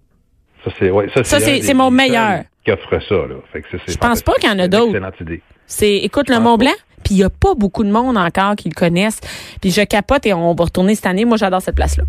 ça, 0.64 0.72
c'est, 0.80 0.90
ouais, 0.90 1.08
ça, 1.24 1.40
c'est- 1.40 1.74
mon 1.74 1.92
meilleur. 1.92 2.44
Qui 2.64 2.72
offre 2.72 3.00
ça, 3.08 3.16
là. 3.16 3.36
Fait 3.54 3.62
que 3.62 3.68
c'est 3.86 3.92
Je 3.94 3.98
pense 3.98 4.22
pas 4.24 4.34
qu'il 4.40 4.50
y 4.50 4.52
en 4.52 4.58
a 4.60 4.68
d'autres. 4.68 4.88
Excellente 4.88 5.20
idée. 5.22 5.42
C'est, 5.68 5.98
écoute, 5.98 6.30
le 6.30 6.40
Mont. 6.40 6.58
Blanc, 6.58 6.72
puis 7.06 7.14
il 7.14 7.18
y 7.20 7.24
a 7.24 7.30
pas 7.30 7.54
beaucoup 7.58 7.86
de 7.86 7.92
monde 7.92 8.18
encore 8.18 8.56
qui 8.58 8.68
le 8.68 8.74
connaissent. 8.74 9.22
Puis 9.62 9.72
je 9.72 9.82
capote 9.84 10.26
et 10.26 10.34
on 10.34 10.54
va 10.54 10.64
retourner 10.66 10.96
cette 10.96 11.06
année. 11.06 11.24
Moi, 11.24 11.38
j'adore 11.38 11.62
cette 11.62 11.76
place-là. 11.76 12.04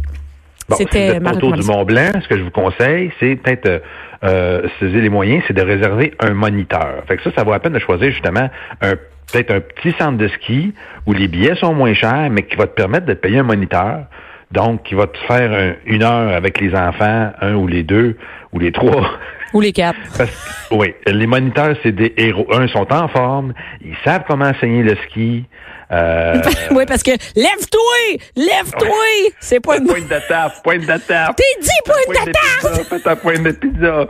Bon, 0.68 0.74
si 0.74 0.82
C'était 0.82 1.20
ma 1.20 1.30
autour 1.32 1.52
du. 1.52 1.62
Mont 1.62 1.84
Blanc, 1.84 2.10
ce 2.20 2.26
que 2.26 2.36
je 2.36 2.42
vous 2.42 2.50
conseille, 2.50 3.12
c'est 3.20 3.36
peut-être, 3.36 3.66
euh, 3.66 3.78
euh, 4.24 4.68
si 4.80 4.86
avez 4.86 5.00
les 5.02 5.08
moyens, 5.08 5.44
c'est 5.46 5.54
de 5.54 5.62
réserver 5.62 6.12
un 6.18 6.34
moniteur. 6.34 7.04
Fait 7.06 7.16
que 7.16 7.22
ça, 7.22 7.30
ça 7.36 7.44
vaut 7.44 7.52
la 7.52 7.60
peine 7.60 7.74
de 7.74 7.78
choisir 7.78 8.10
justement 8.10 8.48
un 8.80 8.94
peut-être 9.32 9.50
un 9.52 9.60
petit 9.60 9.92
centre 9.98 10.18
de 10.18 10.28
ski 10.28 10.72
où 11.04 11.12
les 11.12 11.26
billets 11.28 11.56
sont 11.56 11.74
moins 11.74 11.94
chers, 11.94 12.28
mais 12.30 12.42
qui 12.44 12.54
va 12.56 12.66
te 12.66 12.74
permettre 12.74 13.06
de 13.06 13.14
payer 13.14 13.38
un 13.38 13.42
moniteur. 13.44 14.04
Donc, 14.52 14.84
qui 14.84 14.94
va 14.94 15.08
te 15.08 15.18
faire 15.26 15.50
un- 15.52 15.74
une 15.86 16.04
heure 16.04 16.32
avec 16.32 16.60
les 16.60 16.72
enfants, 16.76 17.32
un 17.40 17.54
ou 17.54 17.66
les 17.66 17.82
deux, 17.82 18.16
ou 18.52 18.60
les 18.60 18.70
trois. 18.70 19.10
Ou 19.52 19.60
les 19.60 19.72
quatre. 19.72 19.98
Parce 20.16 20.30
oui, 20.70 20.94
les 21.06 21.26
moniteurs, 21.26 21.76
c'est 21.82 21.92
des 21.92 22.12
héros. 22.16 22.46
Un, 22.52 22.66
sont 22.68 22.92
en 22.92 23.08
forme, 23.08 23.54
ils 23.84 23.94
savent 24.04 24.24
comment 24.26 24.46
enseigner 24.46 24.82
le 24.82 24.96
ski. 25.08 25.44
Euh, 25.92 26.34
oui, 26.72 26.84
parce 26.86 27.04
que 27.04 27.12
lève-toi! 27.36 28.18
Lève-toi! 28.34 29.30
C'est 29.38 29.60
pas 29.60 29.76
une 29.78 29.86
pointe 29.86 30.08
de 30.08 30.28
table, 30.28 30.52
pointe 30.64 30.80
de 30.80 30.86
table. 31.06 31.34
T'es 31.36 31.60
dit 31.62 31.68
pointe 31.84 32.86
fais 32.88 32.98
ta 33.00 33.14
pointe 33.16 33.42
de 33.44 33.52
pizza. 33.52 34.08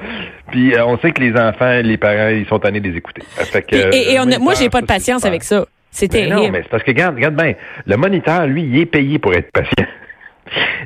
Puis 0.50 0.74
euh, 0.74 0.86
on 0.86 0.98
sait 0.98 1.12
que 1.12 1.20
les 1.20 1.38
enfants, 1.38 1.80
les 1.82 1.98
parents, 1.98 2.28
ils 2.28 2.46
sont 2.48 2.58
tannés 2.58 2.80
de 2.80 2.88
les 2.88 2.96
écouter. 2.96 3.22
Fait 3.34 3.60
que, 3.62 3.76
Et, 3.76 3.94
et- 3.94 4.12
et 4.14 4.18
euh, 4.18 4.22
on 4.26 4.32
a- 4.32 4.38
moi, 4.38 4.54
j'ai 4.54 4.70
pas 4.70 4.80
de 4.80 4.86
patience 4.86 5.24
avec 5.26 5.42
ça. 5.42 5.66
C'est 5.90 6.10
Mais 6.12 6.20
terrible. 6.28 6.36
non, 6.36 6.48
mais 6.50 6.62
c'est 6.62 6.68
parce 6.70 6.82
que 6.82 6.90
regarde, 6.90 7.14
regarde 7.16 7.34
bien, 7.36 7.54
le 7.86 7.96
moniteur, 7.96 8.46
lui, 8.46 8.62
il 8.64 8.78
est 8.80 8.86
payé 8.86 9.18
pour 9.18 9.34
être 9.34 9.50
patient. 9.52 9.86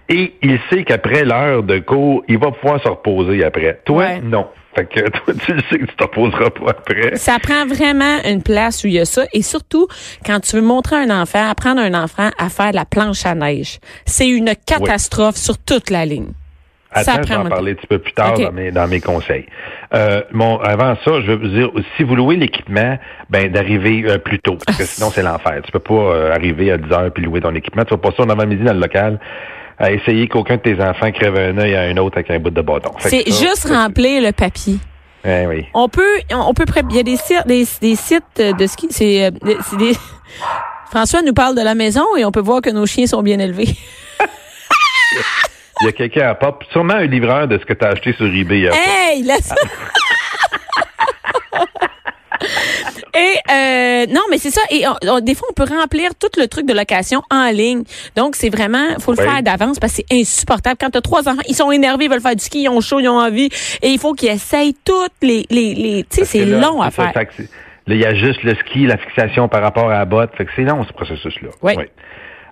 Et 0.09 0.35
il 0.43 0.59
sait 0.71 0.85
qu'après 0.85 1.25
l'heure 1.25 1.63
de 1.63 1.79
cours, 1.79 2.23
il 2.29 2.39
va 2.39 2.51
pouvoir 2.51 2.83
se 2.83 2.89
reposer 2.89 3.45
après. 3.45 3.81
Toi, 3.85 4.05
Ouais. 4.05 4.21
non. 4.21 4.47
Fait 4.75 4.87
que 4.87 5.01
toi, 5.11 5.35
tu 5.35 5.59
sais 5.69 5.79
que 5.79 5.85
tu 5.85 5.97
te 5.97 6.03
reposeras 6.05 6.51
pas 6.51 6.71
après. 6.71 7.17
Ça 7.17 7.39
prend 7.41 7.67
vraiment 7.67 8.19
une 8.25 8.43
place 8.43 8.85
où 8.85 8.87
il 8.87 8.95
y 8.95 8.99
a 9.01 9.05
ça. 9.05 9.25
Et 9.33 9.43
surtout, 9.43 9.89
quand 10.25 10.41
tu 10.41 10.57
veux 10.57 10.63
montrer 10.63 10.97
à 10.97 11.01
un 11.01 11.23
enfant, 11.23 11.49
apprendre 11.51 11.81
à 11.81 11.85
un 11.85 11.95
enfant 11.95 12.31
à 12.39 12.49
faire 12.49 12.71
de 12.71 12.77
la 12.77 12.85
planche 12.85 13.27
à 13.27 13.35
neige, 13.35 13.79
c'est 14.07 14.29
une 14.29 14.53
catastrophe 14.67 15.37
sur 15.37 15.59
toute 15.59 15.91
la 15.91 16.07
ligne. 16.07 16.33
Attends, 16.93 17.23
je 17.23 17.29
vais 17.29 17.37
en 17.37 17.45
mon- 17.45 17.49
parler 17.51 17.73
un 17.73 17.75
petit 17.77 17.87
peu 17.87 17.99
plus 17.99 18.13
tard 18.13 18.35
dans, 18.39 18.53
mes, 18.53 18.73
dans 18.73 18.89
mes 18.89 19.01
conseils. 19.01 19.47
Euh, 19.95 20.23
bon, 20.33 20.59
avant 20.59 20.97
ça, 21.05 21.21
je 21.21 21.27
veux 21.31 21.37
vous 21.37 21.49
dire, 21.49 21.71
si 21.97 22.03
vous 22.03 22.17
louez 22.17 22.37
l'équipement, 22.37 22.99
ben 23.29 23.51
d'arriver 23.51 24.05
euh, 24.07 24.19
plus 24.19 24.41
tôt, 24.41 24.57
parce 24.67 24.79
que 24.79 24.85
sinon 24.85 25.11
c'est 25.15 25.23
l'enfer. 25.23 25.61
Tu 25.65 25.71
peux 25.71 25.79
pas 25.79 25.95
euh, 25.95 26.35
arriver 26.35 26.73
à 26.73 26.79
10 26.79 26.93
heures 26.93 27.11
puis 27.13 27.25
louer 27.25 27.41
ton 27.41 27.55
équipement. 27.55 27.85
Tu 27.85 27.91
vas 27.95 27.99
pas 27.99 28.11
ça 28.17 28.25
en 28.25 28.29
avant-midi 28.29 28.65
dans 28.65 28.73
le 28.75 28.81
local 28.81 29.21
à 29.79 29.93
essayer 29.93 30.29
qu'aucun 30.29 30.57
de 30.57 30.63
tes 30.63 30.81
enfants 30.83 31.11
crève 31.13 31.37
un 31.37 31.57
œil 31.59 31.75
à 31.75 31.83
un 31.83 31.97
autre 31.97 32.19
avec 32.19 32.31
un 32.31 32.39
bout 32.39 32.51
de 32.51 32.61
bâton. 32.61 32.91
C'est 32.99 33.25
juste 33.27 33.67
remplir 33.69 34.23
le 34.23 34.33
papier. 34.33 34.77
Ouais, 35.25 35.47
oui. 35.47 35.67
On 35.75 35.89
peut, 35.89 36.19
on 36.35 36.53
peut, 36.55 36.65
il 36.91 36.97
y 36.97 36.99
a 36.99 37.03
des 37.03 37.17
sites, 37.17 37.47
des, 37.47 37.65
des 37.81 37.95
sites 37.95 38.25
de 38.39 38.67
ski. 38.67 38.89
C'est, 38.91 39.27
euh, 39.27 39.31
c'est 39.69 39.77
des. 39.77 39.93
François 40.91 41.23
nous 41.23 41.35
parle 41.35 41.55
de 41.57 41.63
la 41.63 41.75
maison 41.75 42.05
et 42.19 42.25
on 42.25 42.33
peut 42.33 42.41
voir 42.41 42.61
que 42.63 42.71
nos 42.71 42.85
chiens 42.85 43.07
sont 43.07 43.23
bien 43.23 43.39
élevés. 43.39 43.69
Il 45.83 45.87
y 45.87 45.89
a 45.89 45.93
quelqu'un 45.93 46.29
à 46.29 46.35
pop, 46.35 46.63
sûrement 46.73 46.95
un 46.95 47.07
livreur 47.07 47.49
de 47.49 47.59
ce 47.59 47.65
que 47.65 47.73
tu 47.73 47.85
as 47.85 47.89
acheté 47.89 48.13
sur 48.13 48.27
eBay. 48.27 48.59
hier. 48.61 48.73
Hey, 48.75 49.23
laisse. 49.23 49.53
Et 53.15 53.35
euh, 53.53 54.07
non, 54.15 54.23
mais 54.31 54.39
c'est 54.39 54.51
ça. 54.51 54.61
Et 54.71 54.85
on- 54.87 54.97
on- 55.11 55.21
des 55.21 55.35
fois, 55.35 55.49
on 55.51 55.53
peut 55.53 55.65
remplir 55.69 56.11
tout 56.15 56.29
le 56.39 56.47
truc 56.47 56.65
de 56.67 56.73
location 56.73 57.23
en 57.31 57.51
ligne. 57.51 57.83
Donc, 58.17 58.37
c'est 58.37 58.49
vraiment, 58.51 58.99
faut 58.99 59.13
le 59.13 59.19
Oui. 59.19 59.25
faire 59.29 59.43
d'avance 59.43 59.79
parce 59.79 59.95
que 59.97 60.03
c'est 60.09 60.15
insupportable. 60.21 60.77
Quand 60.81 60.91
tu 60.91 60.99
as 60.99 61.03
trois 61.03 61.29
enfants, 61.29 61.43
ils 61.49 61.55
sont 61.55 61.71
énervés, 61.71 62.05
ils 62.07 62.11
veulent 62.11 62.21
faire 62.23 62.37
du 62.37 62.43
ski, 62.45 62.63
ils 62.63 62.69
ont 62.69 62.81
chaud, 62.81 63.01
ils 63.01 63.09
ont 63.09 63.19
envie, 63.19 63.49
et 63.83 63.89
il 63.89 63.99
faut 63.99 64.15
qu'ils 64.15 64.31
essayent 64.31 64.75
toutes 64.85 65.13
les, 65.23 65.45
les, 65.51 65.75
les 65.75 66.05
tu 66.09 66.21
sais, 66.21 66.25
c'est 66.25 66.45
long 66.47 66.81
à 66.81 66.91
ça, 66.91 67.11
faire. 67.11 67.27
c'est- 67.37 67.49
Là, 67.87 67.95
il 67.95 68.01
y 68.01 68.07
a 68.07 68.15
juste 68.15 68.43
le 68.45 68.55
ski, 68.55 68.87
la 68.87 68.97
fixation 68.97 69.49
par 69.49 69.63
rapport 69.63 69.91
à 69.91 69.99
la 69.99 70.05
botte. 70.05 70.31
Fait 70.37 70.45
que 70.45 70.51
c'est 70.55 70.63
long, 70.63 70.85
ce 70.85 70.93
processus-là. 70.93 71.49
Oui. 71.63 71.75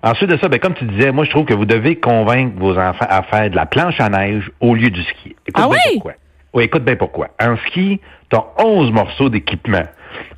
Ensuite 0.03 0.29
de 0.29 0.37
ça, 0.37 0.47
ben, 0.47 0.59
comme 0.59 0.73
tu 0.75 0.85
disais, 0.85 1.11
moi, 1.11 1.25
je 1.25 1.29
trouve 1.29 1.45
que 1.45 1.53
vous 1.53 1.65
devez 1.65 1.97
convaincre 1.97 2.53
vos 2.57 2.77
enfants 2.77 3.07
à 3.09 3.21
faire 3.23 3.49
de 3.49 3.55
la 3.55 3.65
planche 3.65 3.99
à 3.99 4.09
neige 4.09 4.49
au 4.61 4.75
lieu 4.75 4.89
du 4.89 5.03
ski. 5.03 5.35
Écoute 5.47 5.63
Ah 5.65 5.67
bien 5.69 5.77
oui? 5.85 5.93
pourquoi. 5.95 6.13
Oui, 6.53 6.63
écoute 6.63 6.83
bien 6.83 6.95
pourquoi. 6.95 7.27
En 7.41 7.57
ski, 7.67 7.99
tu 8.29 8.35
as 8.37 8.45
11 8.63 8.91
morceaux 8.91 9.29
d'équipement. 9.29 9.83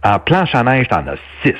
En 0.03 0.19
planche 0.19 0.53
à 0.55 0.63
neige, 0.63 0.87
tu 0.89 0.95
en 0.95 1.07
as 1.07 1.17
6. 1.43 1.53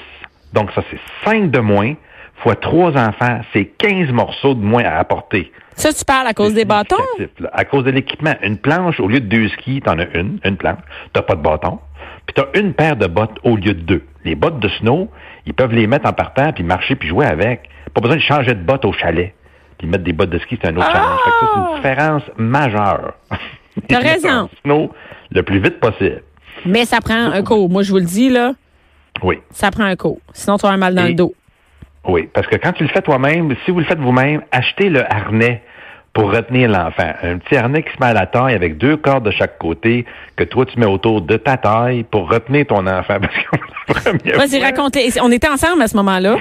Donc, 0.54 0.72
ça, 0.74 0.82
c'est 0.90 1.00
5 1.30 1.52
de 1.52 1.60
moins 1.60 1.94
fois 2.38 2.56
3 2.56 2.98
enfants. 2.98 3.40
C'est 3.54 3.66
15 3.66 4.10
morceaux 4.12 4.56
de 4.56 4.62
moins 4.62 4.84
à 4.84 4.98
apporter. 4.98 5.52
Ça, 5.76 5.94
tu 5.94 6.04
parles 6.04 6.28
à 6.28 6.34
cause 6.34 6.54
des 6.54 6.66
bâtons? 6.66 6.98
là. 7.40 7.50
À 7.54 7.64
cause 7.66 7.84
de 7.86 7.92
l'équipement. 7.92 8.34
Une 8.42 8.58
planche, 8.58 9.00
au 9.00 9.08
lieu 9.08 9.20
de 9.20 9.28
deux 9.28 9.48
skis, 9.50 9.80
t'en 9.82 9.98
as 10.00 10.08
une, 10.18 10.40
une 10.44 10.58
planche. 10.58 10.80
T'as 11.14 11.22
pas 11.22 11.36
de 11.36 11.42
bâton. 11.42 11.80
Puis 12.26 12.34
t'as 12.36 12.60
une 12.60 12.74
paire 12.74 12.96
de 12.98 13.08
bottes 13.08 13.38
au 13.44 13.56
lieu 13.56 13.74
de 13.74 13.82
deux. 13.82 14.04
Les 14.26 14.36
bottes 14.36 14.60
de 14.60 14.68
snow, 14.70 15.10
ils 15.46 15.54
peuvent 15.54 15.74
les 15.74 15.88
mettre 15.88 16.08
en 16.08 16.14
partant, 16.14 16.52
puis 16.54 16.64
marcher, 16.64 16.96
puis 16.96 17.10
jouer 17.10 17.26
avec. 17.26 17.70
Pas 17.94 18.02
besoin 18.02 18.18
de 18.18 18.22
changer 18.22 18.54
de 18.54 18.62
bottes 18.64 18.86
au 18.86 18.94
chalet. 18.94 19.34
Puis 19.78 19.88
mettre 19.88 20.04
des 20.04 20.14
bottes 20.14 20.30
de 20.30 20.40
ski, 20.40 20.58
c'est 20.62 20.70
un 20.70 20.76
autre 20.78 20.88
Ah! 20.90 20.94
challenge. 20.94 21.20
Fait 21.24 21.30
que 21.32 21.36
ça, 21.40 21.52
c'est 21.54 21.60
une 21.70 21.76
différence 21.76 22.24
majeure. 22.38 23.14
T'as 23.88 24.00
raison. 24.00 24.50
Snow 24.64 24.92
le 25.32 25.44
plus 25.44 25.60
vite 25.60 25.80
possible. 25.80 26.22
Mais 26.66 26.86
ça 26.86 27.00
prend 27.02 27.32
un 27.32 27.42
cours. 27.44 27.70
Moi, 27.70 27.82
je 27.84 27.92
vous 27.92 27.98
le 27.98 28.06
dis, 28.06 28.30
là, 28.30 28.54
Oui. 29.24 29.40
ça 29.50 29.72
prend 29.72 29.84
un 29.86 29.96
cours. 29.96 30.20
Sinon, 30.34 30.58
tu 30.58 30.66
as 30.66 30.70
un 30.70 30.78
mal 30.78 30.94
dans 30.94 31.06
Et- 31.06 31.10
le 31.10 31.14
dos. 31.16 31.34
Oui, 32.08 32.28
parce 32.34 32.48
que 32.48 32.56
quand 32.56 32.74
tu 32.74 32.84
le 32.84 32.90
fais 32.90 33.02
toi-même, 33.02 33.56
si 33.64 33.72
vous 33.72 33.80
le 33.80 33.86
faites 33.86 34.00
vous-même, 34.00 34.42
achetez 34.52 34.90
le 34.90 35.04
harnais 35.12 35.62
pour 36.14 36.32
retenir 36.34 36.70
l'enfant. 36.70 37.12
Un 37.24 37.38
petit 37.38 37.56
harnais 37.56 37.84
qui 37.84 37.90
se 37.94 37.98
met 38.00 38.08
à 38.08 38.14
la 38.14 38.26
taille 38.26 38.54
avec 38.54 38.78
deux 38.78 38.98
cordes 38.98 39.26
de 39.26 39.32
chaque 39.32 39.58
côté 39.58 40.06
que 40.36 40.44
toi 40.44 40.66
tu 40.66 40.78
mets 40.80 40.86
autour 40.86 41.22
de 41.22 41.38
ta 41.38 41.56
taille 41.58 42.04
pour 42.04 42.30
retenir 42.30 42.66
ton 42.68 42.86
enfant. 42.88 43.18
Vas-y, 44.36 44.62
raconte 44.62 44.98
On 45.22 45.32
était 45.32 45.50
ensemble 45.50 45.82
à 45.82 45.88
ce 45.88 45.96
moment-là. 45.98 46.36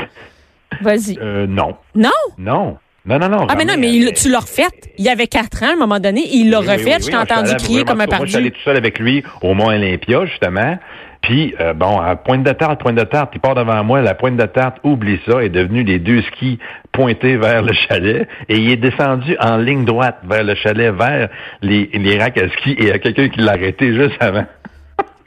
Vas-y. 0.82 1.18
Euh, 1.22 1.46
non, 1.46 1.76
Non? 1.94 2.10
non, 2.38 2.78
non, 3.06 3.18
non, 3.18 3.28
non. 3.28 3.46
Ah, 3.48 3.54
mais 3.56 3.64
non, 3.64 3.74
mais 3.78 3.92
il- 3.92 4.12
tu 4.12 4.28
l'as 4.30 4.40
refait. 4.40 4.66
Il 4.98 5.04
y 5.04 5.08
avait 5.08 5.26
quatre 5.26 5.62
ans, 5.62 5.70
à 5.70 5.72
un 5.72 5.76
moment 5.76 5.98
donné, 6.00 6.22
il 6.32 6.50
l'a 6.50 6.60
Oui, 6.60 6.66
refait. 6.68 6.84
oui, 6.84 6.90
je 6.90 6.96
oui, 6.96 7.04
t'ai 7.06 7.12
je 7.12 7.16
entendu 7.16 7.54
crier 7.56 7.84
comme 7.84 8.00
un 8.00 8.06
Moi, 8.06 8.18
je 8.22 8.26
suis 8.26 8.36
allé 8.36 8.50
tout 8.50 8.60
seul 8.64 8.76
avec 8.76 8.98
lui 8.98 9.24
au 9.42 9.54
Mont 9.54 9.68
Olympia, 9.68 10.26
justement. 10.26 10.78
Puis, 11.22 11.54
euh, 11.60 11.74
bon, 11.74 12.00
à 12.00 12.16
pointe 12.16 12.44
de 12.44 12.52
tarte, 12.52 12.80
pointe 12.80 12.96
de 12.96 13.04
tarte, 13.04 13.32
il 13.34 13.40
part 13.40 13.54
devant 13.54 13.84
moi. 13.84 14.00
La 14.00 14.14
pointe 14.14 14.36
de 14.36 14.46
tarte, 14.46 14.78
oublie 14.82 15.20
ça, 15.28 15.42
est 15.42 15.50
devenue 15.50 15.84
les 15.84 15.98
deux 15.98 16.22
skis 16.22 16.58
pointés 16.92 17.36
vers 17.36 17.62
le 17.62 17.72
chalet. 17.72 18.26
Et 18.48 18.56
il 18.56 18.70
est 18.70 18.76
descendu 18.76 19.36
en 19.40 19.58
ligne 19.58 19.84
droite 19.84 20.18
vers 20.24 20.44
le 20.44 20.54
chalet, 20.54 20.94
vers 20.94 21.28
les, 21.60 21.90
les 21.92 22.18
racks 22.18 22.38
à 22.38 22.48
ski. 22.48 22.72
Et 22.72 22.82
il 22.82 22.88
y 22.88 22.92
a 22.92 22.98
quelqu'un 22.98 23.28
qui 23.28 23.40
l'a 23.40 23.52
arrêté 23.52 23.94
juste 23.94 24.16
avant. 24.20 24.46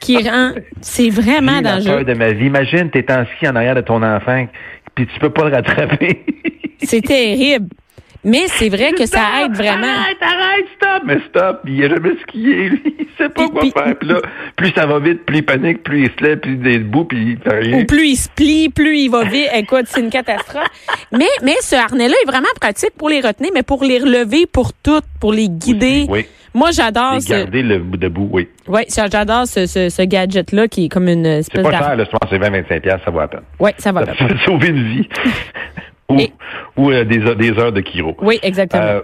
Qui 0.00 0.28
rend. 0.28 0.50
C'est 0.82 1.08
vraiment 1.08 1.60
la 1.62 1.76
dangereux. 1.76 2.04
peur 2.04 2.04
de 2.04 2.14
ma 2.14 2.32
vie. 2.32 2.46
Imagine, 2.46 2.90
t'es 2.90 3.10
en 3.10 3.24
ski 3.24 3.48
en 3.48 3.56
arrière 3.56 3.74
de 3.74 3.80
ton 3.80 4.02
enfant, 4.02 4.46
puis 4.94 5.06
tu 5.06 5.18
peux 5.18 5.30
pas 5.30 5.48
le 5.48 5.54
rattraper. 5.54 6.26
C'est 6.82 7.00
terrible. 7.00 7.68
Mais 8.24 8.44
c'est 8.48 8.68
vrai 8.70 8.92
que 8.92 9.06
ça 9.06 9.20
aide 9.44 9.54
vraiment. 9.54 9.86
Arrête, 9.86 10.16
arrête, 10.22 10.66
stop! 10.76 11.02
Mais 11.04 11.18
stop! 11.28 11.60
Il 11.66 11.84
a 11.84 11.88
jamais 11.88 12.12
skié, 12.22 12.68
lui. 12.70 12.82
Il 12.98 13.06
sait 13.18 13.28
pas 13.28 13.42
Puis- 13.42 13.50
quoi 13.50 13.60
puis- 13.60 13.70
faire. 13.70 13.96
Puis 13.98 14.08
là, 14.08 14.16
plus 14.56 14.70
ça 14.72 14.86
va 14.86 14.98
vite, 14.98 15.24
plus 15.26 15.36
il 15.38 15.44
panique, 15.44 15.82
plus 15.82 16.04
il 16.04 16.10
se 16.18 16.24
lève, 16.24 16.38
plus 16.40 16.58
il 16.60 16.66
est 16.66 16.78
debout, 16.78 17.04
puis 17.04 17.38
il 17.44 17.50
rien. 17.52 17.80
Ou 17.80 17.84
plus 17.84 18.06
il 18.08 18.16
se 18.16 18.28
plie, 18.30 18.68
plus 18.70 18.96
il 18.98 19.08
va 19.10 19.24
vite. 19.24 19.48
Écoute, 19.54 19.84
c'est 19.86 20.00
une 20.00 20.10
catastrophe. 20.10 20.66
Mais, 21.12 21.28
mais 21.42 21.54
ce 21.60 21.76
harnais-là 21.76 22.14
est 22.22 22.26
vraiment 22.26 22.48
pratique 22.60 22.92
pour 22.96 23.08
les 23.08 23.20
retenir, 23.20 23.50
mais 23.54 23.62
pour 23.62 23.84
les 23.84 23.98
relever 23.98 24.46
pour 24.46 24.72
toutes, 24.72 25.04
pour 25.20 25.32
les 25.32 25.48
guider. 25.48 26.06
Oui. 26.08 26.26
Moi, 26.56 26.70
j'adore 26.70 27.20
ce, 27.20 27.28
garder 27.30 27.62
le 27.64 27.78
bout 27.80 27.96
debout, 27.96 28.28
oui. 28.32 28.48
ça, 28.86 29.06
j'adore 29.10 29.44
ce, 29.46 29.66
ce, 29.66 29.88
ce 29.88 30.02
gadget-là 30.02 30.68
qui 30.68 30.84
est 30.84 30.88
comme 30.88 31.08
une 31.08 31.24
C'est 31.24 31.38
espèce 31.40 31.62
pas 31.64 31.70
d'ar- 31.72 31.82
cher, 31.84 31.96
là, 31.96 32.04
je 32.04 32.10
pense 32.10 32.30
que 32.30 32.36
c'est 32.36 32.38
20-25$, 32.38 32.80
piastres, 32.80 33.04
ça 33.04 33.10
vaut 33.10 33.18
la 33.18 33.26
peine. 33.28 33.40
Ouais, 33.58 33.74
ça 33.78 33.90
va. 33.90 34.06
Ça 34.06 34.12
peut 34.24 34.36
sauver 34.44 34.68
une 34.68 34.88
vie. 34.88 35.08
ou 36.08 36.18
Et- 36.20 36.32
ou 36.76 36.90
euh, 36.90 37.04
des, 37.04 37.20
heures- 37.20 37.36
des 37.36 37.50
heures 37.58 37.72
de 37.72 37.82
chiro. 37.82 38.16
Oui, 38.20 38.38
exactement. 38.42 38.82
Euh, 38.82 39.00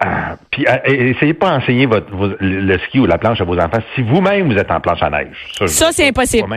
ah, 0.00 0.36
puis 0.50 0.66
euh, 0.68 0.76
essayez 1.14 1.34
pas 1.34 1.50
d'enseigner 1.58 1.86
votre, 1.86 2.10
vos- 2.14 2.34
le 2.40 2.78
ski 2.88 2.98
ou 3.00 3.06
la 3.06 3.18
planche 3.18 3.40
à 3.40 3.44
vos 3.44 3.58
enfants 3.58 3.78
si 3.94 4.02
vous-même 4.02 4.52
vous 4.52 4.58
êtes 4.58 4.70
en 4.70 4.80
planche 4.80 5.02
à 5.02 5.10
neige. 5.10 5.36
Ça, 5.66 5.88
c'est 5.92 6.08
impossible. 6.08 6.48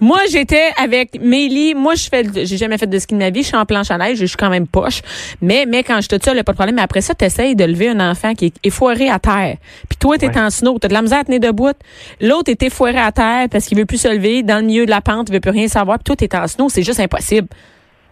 Moi, 0.00 0.18
j'étais 0.30 0.70
avec 0.82 1.20
Mélie. 1.20 1.74
Moi, 1.74 1.94
je 1.94 2.08
fais, 2.08 2.24
j'ai 2.46 2.56
jamais 2.56 2.78
fait 2.78 2.86
de 2.86 2.98
ski 2.98 3.12
de 3.14 3.18
ma 3.18 3.28
vie. 3.28 3.42
Je 3.42 3.48
suis 3.48 3.56
en 3.56 3.66
planche 3.66 3.90
à 3.90 3.98
neige. 3.98 4.16
Je 4.18 4.24
suis 4.24 4.36
quand 4.36 4.48
même 4.48 4.66
poche. 4.66 5.02
Mais, 5.42 5.66
mais 5.68 5.82
quand 5.82 6.00
je 6.00 6.08
te 6.08 6.14
il 6.30 6.32
n'y 6.32 6.38
a 6.38 6.44
pas 6.44 6.52
de 6.52 6.56
problème. 6.56 6.76
Mais 6.76 6.82
après 6.82 7.02
ça, 7.02 7.14
tu 7.14 7.22
essayes 7.24 7.54
de 7.54 7.64
lever 7.64 7.90
un 7.90 8.00
enfant 8.10 8.32
qui 8.34 8.46
est 8.46 8.54
effoiré 8.64 9.10
à 9.10 9.18
terre. 9.18 9.56
Puis 9.88 9.98
toi, 9.98 10.16
tu 10.16 10.24
es 10.24 10.28
Ouais. 10.28 10.38
en 10.40 10.48
snow. 10.48 10.78
Tu 10.78 10.86
as 10.86 10.88
de 10.88 10.94
la 10.94 11.02
misère 11.02 11.18
à 11.18 11.24
tenir 11.24 11.40
debout. 11.40 11.72
L'autre 12.22 12.50
est 12.50 12.62
effoiré 12.62 12.96
à 12.98 13.12
terre 13.12 13.48
parce 13.50 13.66
qu'il 13.66 13.76
veut 13.76 13.84
plus 13.84 14.00
se 14.00 14.08
lever. 14.08 14.42
Dans 14.42 14.56
le 14.56 14.64
milieu 14.64 14.86
de 14.86 14.90
la 14.90 15.02
pente, 15.02 15.28
il 15.28 15.34
veut 15.34 15.40
plus 15.40 15.50
rien 15.50 15.68
savoir. 15.68 15.98
Puis 15.98 16.04
toi, 16.04 16.16
tu 16.16 16.24
es 16.24 16.36
en 16.36 16.46
snow. 16.48 16.68
C'est 16.70 16.82
juste 16.82 17.00
impossible. 17.00 17.48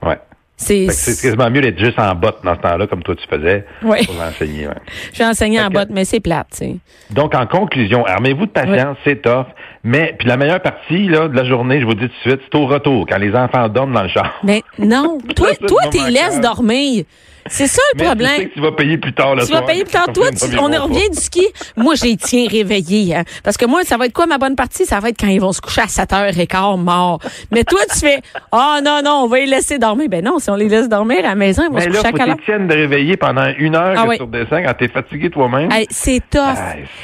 Ouais. 0.03 0.19
C'est, 0.57 0.87
quasiment 0.87 1.51
mieux 1.51 1.61
d'être 1.61 1.79
juste 1.79 1.99
en 1.99 2.15
botte 2.15 2.39
dans 2.45 2.55
ce 2.55 2.61
temps-là, 2.61 2.87
comme 2.87 3.03
toi 3.03 3.17
tu 3.17 3.27
faisais, 3.29 3.65
Ouais. 3.83 4.05
pour 4.05 4.15
l'enseigner. 4.15 4.69
ouais. 4.69 4.75
J'ai 5.13 5.25
enseigné 5.25 5.61
en 5.61 5.69
que- 5.69 5.73
botte, 5.75 5.89
mais 5.91 6.05
c'est 6.05 6.21
plate, 6.21 6.47
tu 6.53 6.57
sais. 6.59 6.77
Donc, 7.11 7.35
en 7.35 7.47
conclusion, 7.47 8.07
armez-vous 8.07 8.47
de 8.47 8.51
patience, 8.53 8.97
c'est 9.03 9.21
tough. 9.23 9.47
Mais, 9.83 10.15
puis 10.17 10.29
la 10.29 10.37
meilleure 10.37 10.63
partie 10.63 11.09
là, 11.09 11.27
de 11.27 11.35
la 11.37 11.45
journée, 11.45 11.81
je 11.81 11.85
vous 11.87 11.95
dis 11.95 12.03
tout 12.09 12.15
de 12.15 12.31
suite, 12.31 12.41
c'est 12.45 12.57
au 12.57 12.67
retour, 12.67 13.07
quand 13.09 13.19
les 13.19 13.35
enfants 13.35 13.69
dorment 13.69 13.93
dans 13.95 14.03
le 14.05 14.09
char. 14.09 14.39
Mais 14.45 14.63
non. 14.79 15.19
toi, 15.35 15.49
toi, 15.67 15.81
t'es 15.91 16.09
laisse 16.11 16.41
dormir. 16.41 17.05
C'est 17.47 17.67
ça 17.67 17.83
le 17.95 17.99
Mais 18.01 18.05
problème. 18.07 18.31
tu 18.37 18.43
sais 18.43 18.49
que 18.49 18.55
tu 18.55 18.61
vas 18.61 18.73
payer 18.73 18.99
plus 18.99 19.13
tard 19.13 19.35
le 19.35 19.43
Tu 19.43 19.49
soir. 19.49 19.61
vas 19.63 19.67
payer 19.67 19.85
plus 19.85 19.93
tard. 19.93 20.07
Toi, 20.15 20.31
tu- 20.31 20.59
on 20.59 20.73
en 20.73 20.85
revient 20.85 21.09
du 21.11 21.19
ski. 21.21 21.47
Moi, 21.77 21.95
j'ai 21.97 22.17
tiens 22.17 22.47
réveillé. 22.49 23.17
Hein, 23.17 23.25
parce 23.43 23.57
que 23.57 23.67
moi, 23.67 23.83
ça 23.85 23.97
va 23.97 24.07
être 24.07 24.13
quoi 24.13 24.27
ma 24.27 24.39
bonne 24.39 24.55
partie? 24.57 24.85
Ça 24.87 25.01
va 25.01 25.09
être 25.09 25.19
quand 25.21 25.27
ils 25.29 25.41
vont 25.41 25.53
se 25.53 25.61
coucher 25.61 25.83
à 25.83 25.87
7h15 25.87 26.77
morts. 26.79 27.19
Mais 27.51 27.65
toi, 27.65 27.81
tu 27.93 27.99
fais, 27.99 28.21
ah 28.53 28.79
non, 28.85 29.01
non, 29.05 29.23
on 29.25 29.27
va 29.29 29.39
les 29.39 29.47
laisser 29.47 29.79
dormir. 29.79 30.09
Ben 30.09 30.25
non, 30.25 30.39
si 30.39 30.51
on 30.51 30.55
les 30.55 30.69
laisse 30.69 30.89
dormir 30.89 31.19
à 31.21 31.31
la 31.31 31.35
maison, 31.35 31.63
ils 31.65 31.69
vont 31.69 31.75
Mais 31.75 31.81
se 31.83 31.89
là, 31.89 31.95
coucher 31.97 32.07
à 32.07 32.11
faut 32.11 32.17
quelle 32.17 32.29
heure? 32.31 32.37
qu'ils 32.37 32.45
tiennent 32.45 32.69
de 32.69 32.75
réveiller 32.75 33.17
pendant 33.17 33.47
une 33.59 33.75
heure 33.77 33.95
Ah 33.99 34.05
que 34.05 34.23
oui. 34.23 34.65
quand 34.65 34.75
t'es 34.79 34.89
fatigué 34.89 35.31
toi-même. 35.31 35.71
C'est 35.91 36.23
tough. 36.31 36.41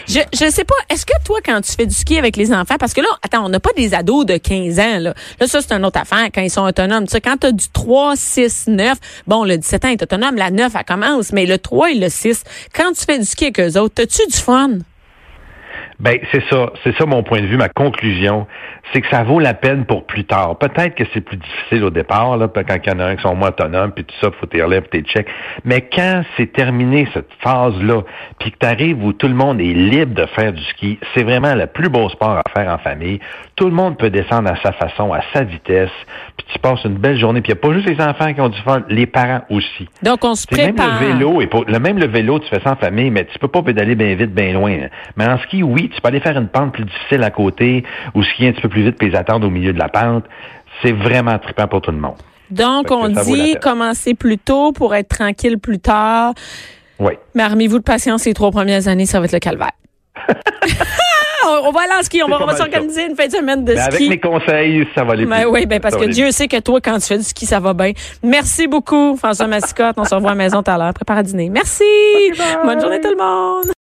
Je, 0.06 0.20
je 0.32 0.50
sais 0.50 0.64
pas, 0.64 0.74
est-ce 0.90 1.04
que 1.04 1.12
toi, 1.24 1.38
quand 1.44 1.60
tu 1.60 1.72
fais 1.72 1.86
du 1.86 1.94
ski 1.94 2.18
avec 2.18 2.36
les 2.36 2.52
enfants, 2.52 2.76
parce 2.78 2.94
que 2.94 3.00
là, 3.00 3.08
attends, 3.22 3.44
on 3.44 3.48
n'a 3.48 3.60
pas 3.60 3.70
des 3.76 3.94
ados 3.94 4.24
de 4.26 4.36
15 4.36 4.78
ans, 4.78 4.98
là. 5.00 5.14
Là, 5.40 5.46
ça, 5.46 5.60
c'est 5.60 5.72
une 5.72 5.84
autre 5.84 6.00
affaire 6.00 6.28
quand 6.34 6.42
ils 6.42 6.50
sont 6.50 6.62
autonomes. 6.64 7.04
Tu 7.06 7.12
sais, 7.12 7.20
quand 7.20 7.36
t'as 7.38 7.52
du 7.52 7.68
3, 7.72 8.14
6, 8.16 8.66
9, 8.68 8.98
bon, 9.26 9.44
le 9.44 9.56
17 9.58 9.84
ans 9.84 9.88
est 9.88 10.02
autonome, 10.02 10.27
la 10.36 10.50
9, 10.50 10.72
elle 10.74 10.84
commence, 10.84 11.32
mais 11.32 11.46
le 11.46 11.58
3 11.58 11.92
et 11.92 11.94
le 11.94 12.08
6, 12.08 12.42
quand 12.74 12.92
tu 12.92 13.04
fais 13.04 13.18
du 13.18 13.24
ski 13.24 13.46
avec 13.46 13.60
eux 13.60 13.78
autres, 13.78 13.94
t'as-tu 13.94 14.26
du 14.26 14.36
fun? 14.36 14.78
Ben 16.00 16.18
c'est 16.30 16.44
ça, 16.48 16.70
c'est 16.84 16.96
ça 16.96 17.06
mon 17.06 17.24
point 17.24 17.40
de 17.40 17.46
vue, 17.46 17.56
ma 17.56 17.68
conclusion, 17.68 18.46
c'est 18.92 19.00
que 19.00 19.08
ça 19.08 19.24
vaut 19.24 19.40
la 19.40 19.54
peine 19.54 19.84
pour 19.84 20.06
plus 20.06 20.24
tard. 20.24 20.56
Peut-être 20.56 20.94
que 20.94 21.02
c'est 21.12 21.20
plus 21.20 21.36
difficile 21.36 21.82
au 21.82 21.90
départ, 21.90 22.36
là, 22.36 22.48
quand 22.48 22.62
il 22.84 22.88
y 22.88 22.94
en 22.94 23.00
a 23.00 23.06
un 23.06 23.16
qui 23.16 23.22
sont 23.22 23.34
moins 23.34 23.48
autonomes, 23.48 23.90
puis 23.90 24.04
tout 24.04 24.14
ça, 24.20 24.30
faut 24.38 24.46
t'y 24.46 24.62
relèves, 24.62 24.88
tes 24.90 25.02
checks. 25.02 25.26
Mais 25.64 25.88
quand 25.92 26.22
c'est 26.36 26.52
terminé 26.52 27.08
cette 27.12 27.30
phase-là, 27.40 28.02
puis 28.38 28.52
que 28.52 28.58
tu 28.60 28.66
arrives 28.66 29.04
où 29.04 29.12
tout 29.12 29.26
le 29.26 29.34
monde 29.34 29.60
est 29.60 29.74
libre 29.74 30.14
de 30.14 30.26
faire 30.26 30.52
du 30.52 30.62
ski, 30.66 31.00
c'est 31.14 31.24
vraiment 31.24 31.54
le 31.56 31.66
plus 31.66 31.88
beau 31.88 32.08
sport 32.10 32.38
à 32.38 32.42
faire 32.54 32.72
en 32.72 32.78
famille. 32.78 33.18
Tout 33.56 33.66
le 33.66 33.74
monde 33.74 33.98
peut 33.98 34.10
descendre 34.10 34.50
à 34.52 34.56
sa 34.62 34.70
façon, 34.72 35.12
à 35.12 35.20
sa 35.32 35.42
vitesse, 35.42 35.90
puis 36.36 36.46
tu 36.52 36.58
passes 36.60 36.84
une 36.84 36.94
belle 36.94 37.18
journée. 37.18 37.40
Puis 37.40 37.52
il 37.52 37.56
n'y 37.56 37.60
a 37.60 37.62
pas 37.68 37.74
juste 37.74 37.88
les 37.88 38.00
enfants 38.00 38.32
qui 38.32 38.40
ont 38.40 38.48
du 38.48 38.60
fun, 38.60 38.84
les 38.88 39.06
parents 39.06 39.42
aussi. 39.50 39.88
Donc 40.04 40.24
on 40.24 40.36
se 40.36 40.46
prépare. 40.46 41.00
Même 41.00 41.10
le 41.10 41.18
vélo, 41.18 41.42
et 41.42 41.48
pour, 41.48 41.64
le 41.64 41.78
même 41.80 41.98
le 41.98 42.06
vélo, 42.06 42.38
tu 42.38 42.48
fais 42.48 42.60
ça 42.60 42.72
en 42.72 42.76
famille, 42.76 43.10
mais 43.10 43.24
tu 43.24 43.36
peux 43.40 43.48
pas 43.48 43.62
pédaler 43.62 43.96
bien 43.96 44.14
vite, 44.14 44.32
bien 44.32 44.52
loin. 44.52 44.76
Mais 45.16 45.26
en 45.26 45.38
ski, 45.38 45.64
oui, 45.64 45.87
tu 45.88 46.00
peux 46.00 46.08
aller 46.08 46.20
faire 46.20 46.36
une 46.36 46.48
pente 46.48 46.72
plus 46.72 46.84
difficile 46.84 47.22
à 47.22 47.30
côté 47.30 47.84
ou 48.14 48.22
skier 48.22 48.48
un 48.48 48.52
petit 48.52 48.62
peu 48.62 48.68
plus 48.68 48.84
vite 48.84 48.96
puis 48.98 49.10
les 49.10 49.16
attendre 49.16 49.46
au 49.46 49.50
milieu 49.50 49.72
de 49.72 49.78
la 49.78 49.88
pente. 49.88 50.24
C'est 50.82 50.92
vraiment 50.92 51.38
trippant 51.38 51.66
pour 51.66 51.80
tout 51.80 51.90
le 51.90 51.98
monde. 51.98 52.16
Donc, 52.50 52.90
on 52.90 53.08
dit 53.08 53.56
commencer 53.60 54.14
plus 54.14 54.38
tôt 54.38 54.72
pour 54.72 54.94
être 54.94 55.08
tranquille 55.08 55.58
plus 55.58 55.78
tard. 55.78 56.34
Oui. 56.98 57.12
Mais 57.34 57.42
armez-vous 57.42 57.78
de 57.78 57.84
patience 57.84 58.24
les 58.24 58.34
trois 58.34 58.50
premières 58.50 58.88
années, 58.88 59.06
ça 59.06 59.18
va 59.18 59.26
être 59.26 59.32
le 59.32 59.38
calvaire. 59.38 59.72
on 61.48 61.70
va 61.70 61.80
aller 61.82 61.92
en 61.98 62.02
ski, 62.02 62.22
on 62.22 62.28
va, 62.28 62.56
s'organiser 62.56 63.06
une 63.06 63.16
fin 63.16 63.26
de 63.26 63.32
semaine 63.32 63.64
de 63.64 63.76
ski. 63.76 63.80
Avec 63.82 64.08
mes 64.08 64.20
conseils, 64.20 64.86
ça 64.94 65.04
va 65.04 65.12
aller 65.12 65.26
ben 65.26 65.46
Oui, 65.46 65.66
ben 65.66 65.80
parce 65.80 65.96
que 65.96 66.06
Dieu 66.06 66.30
sait 66.30 66.48
que 66.48 66.60
toi, 66.60 66.80
quand 66.80 66.98
tu 66.98 67.06
fais 67.06 67.18
du 67.18 67.24
ski, 67.24 67.46
ça 67.46 67.60
va 67.60 67.74
bien. 67.74 67.92
Merci 68.22 68.66
beaucoup, 68.66 69.16
François 69.16 69.46
Massicotte. 69.46 69.96
On 69.96 70.04
se 70.04 70.14
revoit 70.14 70.30
à 70.30 70.34
la 70.34 70.44
maison 70.44 70.62
tout 70.62 70.70
à 70.70 70.78
l'heure. 70.78 70.94
Prépare 70.94 71.18
à 71.18 71.22
dîner. 71.22 71.50
Merci. 71.50 71.84
Bonne 72.64 72.80
journée 72.80 73.00
tout 73.00 73.10
le 73.10 73.16
monde. 73.16 73.72